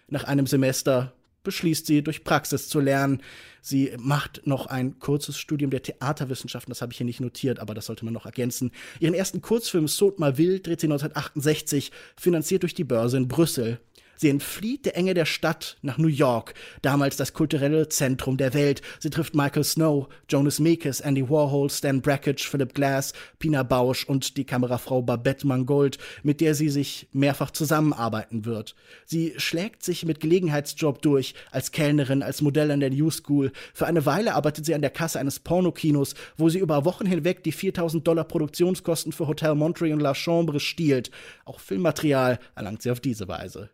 Nach 0.10 0.25
einem 0.25 0.47
Semester 0.47 1.13
beschließt 1.43 1.86
sie, 1.86 2.03
durch 2.03 2.23
Praxis 2.23 2.69
zu 2.69 2.79
lernen. 2.79 3.21
Sie 3.62 3.91
macht 3.97 4.45
noch 4.45 4.65
ein 4.65 4.99
kurzes 4.99 5.38
Studium 5.38 5.71
der 5.71 5.84
Theaterwissenschaften, 5.84 6.71
das 6.71 6.82
habe 6.82 6.91
ich 6.91 6.97
hier 6.97 7.06
nicht 7.06 7.21
notiert, 7.21 7.60
aber 7.60 7.73
das 7.73 7.86
sollte 7.86 8.06
man 8.06 8.13
noch 8.13 8.25
ergänzen. 8.25 8.71
Ihren 8.99 9.13
ersten 9.13 9.41
Kurzfilm 9.41 9.88
Sod 9.88 10.19
mal 10.19 10.38
wild 10.38 10.67
dreht 10.67 10.82
sie 10.82 10.88
1968, 10.88 11.91
finanziert 12.17 12.63
durch 12.63 12.73
die 12.73 12.84
Börse 12.84 13.17
in 13.17 13.27
Brüssel. 13.27 13.79
Sie 14.15 14.30
entflieht 14.30 14.86
der 14.86 14.95
Enge 14.95 15.13
der 15.13 15.26
Stadt 15.26 15.78
nach 15.82 15.97
New 15.97 16.08
York, 16.08 16.54
damals 16.82 17.17
das 17.17 17.34
kulturelle 17.34 17.89
Zentrum 17.89 18.38
der 18.38 18.54
Welt. 18.54 18.82
Sie 18.99 19.10
trifft 19.10 19.36
Michael 19.36 19.63
Snow, 19.63 20.08
Jonas 20.30 20.60
Meekes, 20.60 20.99
Andy 21.02 21.30
Warhol, 21.30 21.69
Stan 21.69 22.02
Brakhage, 22.02 22.47
Philip 22.49 22.73
Glass, 22.73 23.13
Pina 23.39 23.63
Bausch 23.63 24.06
und 24.06 24.38
die 24.38 24.45
Kamerafrau 24.45 25.02
Babette 25.02 25.47
Mangold, 25.47 25.97
mit 26.21 26.41
der 26.41 26.56
sie 26.56 26.69
sich 26.69 27.08
mehrfach 27.12 27.52
zusammenarbeiten 27.52 28.45
wird. 28.45 28.76
Sie 29.06 29.34
schlägt 29.38 29.84
sich 29.84 30.06
mit 30.06 30.19
Gelegenheitsjob 30.19 31.02
durch, 31.02 31.34
als 31.52 31.71
Kellnerin, 31.71 32.23
als 32.23 32.41
Modell 32.41 32.71
an 32.71 32.80
der 32.80 32.91
New 32.91 33.10
School. 33.10 33.52
Für 33.73 33.88
eine 33.88 34.06
Weile 34.06 34.36
arbeitet 34.36 34.65
sie 34.65 34.76
an 34.76 34.82
der 34.82 34.91
Kasse 34.91 35.19
eines 35.19 35.39
Pornokinos, 35.39 36.15
wo 36.38 36.49
sie 36.49 36.60
über 36.60 36.86
Wochen 36.86 37.06
hinweg 37.06 37.43
die 37.43 37.52
4000 37.52 38.08
Dollar 38.08 38.23
Produktionskosten 38.23 39.12
für 39.12 39.28
Hotel 39.28 39.56
Montreal 39.56 39.93
und 39.93 39.99
La 39.99 40.15
Chambre 40.15 40.60
stiehlt. 40.60 41.12
Auch 41.45 41.60
Filmmaterial 41.60 42.39
erlangt 42.56 42.82
sie 42.82 42.91
auf 42.91 42.99
diese 42.99 43.28
Weise. 43.28 43.69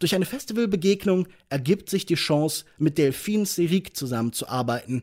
Durch 0.00 0.14
eine 0.14 0.24
Festivalbegegnung 0.24 1.28
ergibt 1.50 1.90
sich 1.90 2.06
die 2.06 2.14
Chance, 2.14 2.64
mit 2.78 2.96
Delphine 2.96 3.44
Seyrig 3.44 3.94
zusammenzuarbeiten. 3.94 5.02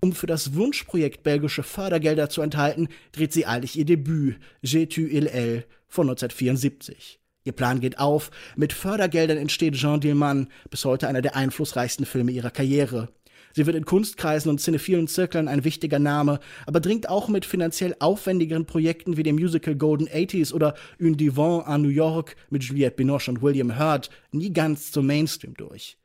Um 0.00 0.12
für 0.12 0.28
das 0.28 0.54
Wunschprojekt 0.54 1.24
belgische 1.24 1.64
Fördergelder 1.64 2.30
zu 2.30 2.42
enthalten, 2.42 2.88
dreht 3.10 3.32
sie 3.32 3.46
eilig 3.46 3.76
ihr 3.76 3.84
Debüt, 3.84 4.38
J'ai 4.62 4.88
tu 4.88 5.00
il 5.00 5.26
elle, 5.26 5.64
von 5.88 6.06
1974. 6.08 7.18
Ihr 7.42 7.52
Plan 7.52 7.80
geht 7.80 7.98
auf, 7.98 8.30
mit 8.54 8.72
Fördergeldern 8.72 9.38
entsteht 9.38 9.74
Jean 9.74 10.00
Dillman, 10.00 10.48
bis 10.70 10.84
heute 10.84 11.08
einer 11.08 11.22
der 11.22 11.34
einflussreichsten 11.34 12.06
Filme 12.06 12.30
ihrer 12.30 12.50
Karriere. 12.50 13.08
Sie 13.56 13.64
wird 13.64 13.74
in 13.74 13.86
Kunstkreisen 13.86 14.50
und 14.50 14.60
cinephilen 14.60 15.08
Zirkeln 15.08 15.48
ein 15.48 15.64
wichtiger 15.64 15.98
Name, 15.98 16.40
aber 16.66 16.78
dringt 16.78 17.08
auch 17.08 17.28
mit 17.28 17.46
finanziell 17.46 17.96
aufwendigeren 18.00 18.66
Projekten 18.66 19.16
wie 19.16 19.22
dem 19.22 19.36
Musical 19.36 19.74
Golden 19.74 20.08
80s 20.08 20.52
oder 20.52 20.74
Un 21.00 21.16
Divan 21.16 21.62
à 21.62 21.78
New 21.78 21.88
York 21.88 22.36
mit 22.50 22.64
Juliette 22.64 22.96
Binoche 22.96 23.30
und 23.30 23.40
William 23.40 23.78
Hurt 23.78 24.10
nie 24.30 24.52
ganz 24.52 24.92
zum 24.92 25.06
Mainstream 25.06 25.54
durch. 25.54 25.96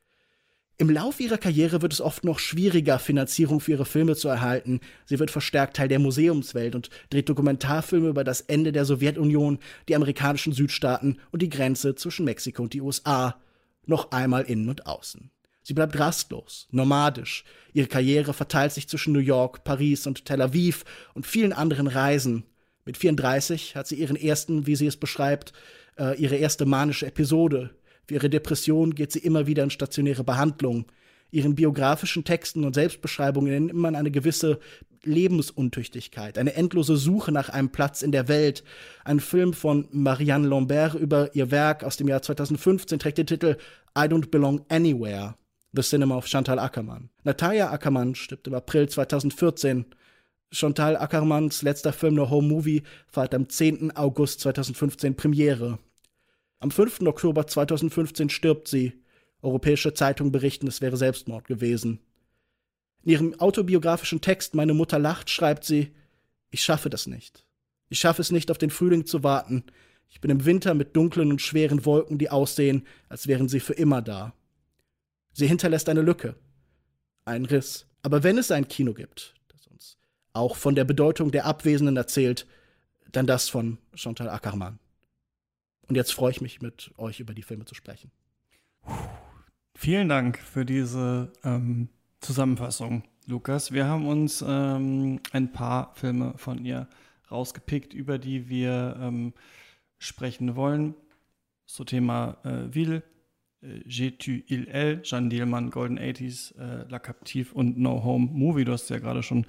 Im 0.78 0.90
Lauf 0.90 1.20
ihrer 1.20 1.38
Karriere 1.38 1.82
wird 1.82 1.92
es 1.92 2.00
oft 2.00 2.24
noch 2.24 2.40
schwieriger, 2.40 3.00
Finanzierung 3.00 3.60
für 3.60 3.72
ihre 3.72 3.86
Filme 3.86 4.16
zu 4.16 4.30
erhalten. 4.30 4.80
Sie 5.04 5.20
wird 5.20 5.30
verstärkt 5.30 5.76
Teil 5.76 5.90
der 5.90 6.00
Museumswelt 6.00 6.74
und 6.74 6.90
dreht 7.10 7.28
Dokumentarfilme 7.28 8.08
über 8.08 8.24
das 8.24 8.40
Ende 8.40 8.72
der 8.72 8.86
Sowjetunion, 8.86 9.60
die 9.90 9.98
amerikanischen 9.98 10.54
Südstaaten 10.54 11.18
und 11.32 11.42
die 11.42 11.50
Grenze 11.50 11.96
zwischen 11.96 12.24
Mexiko 12.24 12.64
und 12.64 12.72
die 12.72 12.80
USA. 12.80 13.36
Noch 13.86 14.12
einmal 14.12 14.44
innen 14.44 14.70
und 14.70 14.86
außen. 14.86 15.32
Sie 15.64 15.74
bleibt 15.74 15.98
rastlos, 16.00 16.68
nomadisch. 16.72 17.44
Ihre 17.74 17.88
Karriere 17.88 18.34
verteilt 18.34 18.72
sich 18.72 18.88
zwischen 18.88 19.14
New 19.14 19.20
York, 19.20 19.64
Paris 19.64 20.08
und 20.08 20.26
Tel 20.26 20.42
Aviv 20.42 20.84
und 21.14 21.28
vielen 21.28 21.54
anderen 21.54 21.88
Reisen. 21.88 22.44
Mit 22.86 22.98
34 22.98 23.76
hat 23.76 23.88
sie 23.88 23.96
ihren 23.96 24.16
ersten, 24.16 24.66
wie 24.66 24.76
sie 24.76 24.88
es 24.88 24.98
beschreibt, 24.98 25.54
äh, 26.00 26.20
ihre 26.20 26.36
erste 26.36 26.66
manische 26.66 27.06
Episode. 27.06 27.70
Für 28.08 28.16
ihre 28.16 28.30
Depression 28.30 28.96
geht 28.96 29.12
sie 29.12 29.20
immer 29.20 29.46
wieder 29.46 29.64
in 29.64 29.70
stationäre 29.70 30.24
Behandlung. 30.24 30.86
Ihren 31.30 31.56
biografischen 31.56 32.24
Texten 32.24 32.66
und 32.66 32.74
Selbstbeschreibungen 32.74 33.68
nimmt 33.68 33.80
man 33.80 33.96
eine 33.96 34.12
gewisse 34.12 34.60
Lebensuntüchtigkeit, 35.04 36.38
eine 36.38 36.54
endlose 36.54 36.98
Suche 36.98 37.32
nach 37.32 37.50
einem 37.50 37.70
Platz 37.70 38.02
in 38.02 38.12
der 38.12 38.28
Welt. 38.28 38.64
Ein 39.06 39.20
Film 39.20 39.54
von 39.54 39.88
Marianne 39.92 40.48
Lambert 40.48 40.96
über 40.96 41.34
ihr 41.36 41.50
Werk 41.52 41.84
aus 41.84 41.98
dem 41.98 42.08
Jahr 42.08 42.22
2015 42.22 43.00
trägt 43.00 43.18
den 43.18 43.28
Titel 43.28 43.58
I 43.98 44.02
Don't 44.02 44.30
Belong 44.30 44.66
Anywhere. 44.70 45.36
The 45.74 45.84
Cinema 45.84 46.18
of 46.18 46.28
Chantal 46.28 46.60
Ackermann. 46.60 47.10
Natalia 47.24 47.72
Ackermann 47.72 48.14
stirbt 48.14 48.48
im 48.48 48.54
April 48.54 48.90
2014. 48.90 49.86
Chantal 50.52 50.98
Ackermanns 50.98 51.62
letzter 51.62 51.94
Film 51.94 52.16
No 52.16 52.30
Home 52.30 52.48
Movie 52.50 52.84
feiert 53.08 53.34
am 53.34 53.48
10. 53.48 53.96
August 53.96 54.42
2015 54.42 55.16
Premiere. 55.16 55.80
Am 56.60 56.72
5. 56.72 57.02
Oktober 57.08 57.48
2015 57.48 58.30
stirbt 58.30 58.68
sie. 58.68 58.94
Europäische 59.42 59.94
Zeitungen 59.94 60.34
berichten, 60.34 60.68
es 60.68 60.82
wäre 60.82 60.98
Selbstmord 60.98 61.48
gewesen. 61.48 62.00
In 63.04 63.12
ihrem 63.12 63.40
autobiografischen 63.40 64.20
Text 64.20 64.54
Meine 64.54 64.74
Mutter 64.74 65.00
lacht 65.00 65.30
schreibt 65.30 65.64
sie, 65.64 65.92
ich 66.50 66.64
schaffe 66.64 66.90
das 66.90 67.08
nicht. 67.08 67.46
Ich 67.88 68.00
schaffe 68.00 68.22
es 68.22 68.32
nicht, 68.32 68.52
auf 68.52 68.58
den 68.58 68.70
Frühling 68.72 69.06
zu 69.06 69.24
warten. 69.24 69.64
Ich 70.10 70.20
bin 70.20 70.30
im 70.30 70.44
Winter 70.46 70.74
mit 70.74 70.98
dunklen 70.98 71.32
und 71.32 71.42
schweren 71.42 71.86
Wolken, 71.86 72.18
die 72.18 72.30
aussehen, 72.30 72.86
als 73.08 73.28
wären 73.28 73.48
sie 73.48 73.62
für 73.62 73.74
immer 73.74 74.02
da. 74.02 74.34
Sie 75.34 75.48
hinterlässt 75.48 75.90
eine 75.90 76.02
Lücke, 76.02 76.36
einen 77.26 77.46
Riss. 77.46 77.88
Aber 78.04 78.24
wenn 78.24 78.38
es 78.38 78.52
ein 78.52 78.68
Kino 78.68 78.94
gibt, 78.94 79.34
das 79.48 79.68
uns 79.68 79.98
auch 80.34 80.56
von 80.56 80.76
der 80.76 80.84
Bedeutung 80.84 81.32
der 81.32 81.46
Abwesenden 81.46 81.98
erzählt, 81.98 82.48
dann 83.12 83.28
das 83.28 83.50
von 83.50 83.78
Chantal 83.94 84.30
Ackermann. 84.30 84.80
Und 85.88 85.96
jetzt 85.96 86.14
freue 86.14 86.32
ich 86.32 86.42
mich, 86.42 86.62
mit 86.62 86.92
euch 86.98 87.20
über 87.20 87.34
die 87.34 87.44
Filme 87.44 87.66
zu 87.66 87.76
sprechen. 87.76 88.12
Vielen 89.76 90.10
Dank 90.10 90.38
für 90.38 90.66
diese 90.66 91.32
ähm, 91.44 91.90
Zusammenfassung, 92.20 93.04
Lukas. 93.26 93.72
Wir 93.72 93.86
haben 93.86 94.08
uns 94.08 94.44
ähm, 94.48 95.20
ein 95.32 95.52
paar 95.52 95.94
Filme 95.96 96.34
von 96.38 96.64
ihr 96.64 96.88
rausgepickt, 97.30 97.94
über 97.94 98.20
die 98.20 98.48
wir 98.48 98.98
ähm, 99.02 99.34
sprechen 99.98 100.56
wollen. 100.56 100.96
So 101.66 101.84
Thema 101.84 102.38
äh, 102.44 102.74
Will, 102.74 102.98
äh, 102.98 103.02
J'ai 103.86 104.18
tu 104.18 104.44
il 104.48 104.68
elle, 104.72 105.02
Jeanne 105.04 105.30
Dielmann, 105.30 105.70
Golden 105.70 106.00
80s, 106.00 106.58
äh, 106.58 106.86
La 106.90 107.00
Captive 107.00 107.54
und 107.54 107.78
No 107.78 108.04
Home 108.04 108.30
Movie. 108.32 108.66
Du 108.66 108.72
hast 108.72 108.90
ja 108.90 108.98
gerade 108.98 109.22
schon 109.22 109.46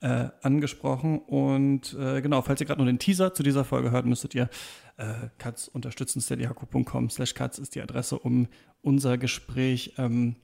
äh, 0.00 0.28
angesprochen. 0.42 1.18
Und 1.18 1.96
äh, 1.98 2.20
genau, 2.22 2.42
falls 2.42 2.60
ihr 2.60 2.66
gerade 2.66 2.80
noch 2.80 2.86
den 2.86 2.98
Teaser 2.98 3.34
zu 3.34 3.42
dieser 3.42 3.64
Folge 3.64 3.90
hört, 3.90 4.06
müsstet 4.06 4.34
ihr 4.34 4.48
äh, 4.98 5.28
Katz 5.38 5.68
unterstützen. 5.68 6.20
steadyhaku.com 6.20 7.10
slash 7.10 7.34
Katz 7.34 7.58
ist 7.58 7.74
die 7.74 7.82
Adresse, 7.82 8.18
um 8.18 8.46
unser 8.82 9.18
Gespräch 9.18 9.94
ähm, 9.98 10.36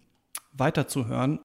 weiterzuhören. 0.53 1.39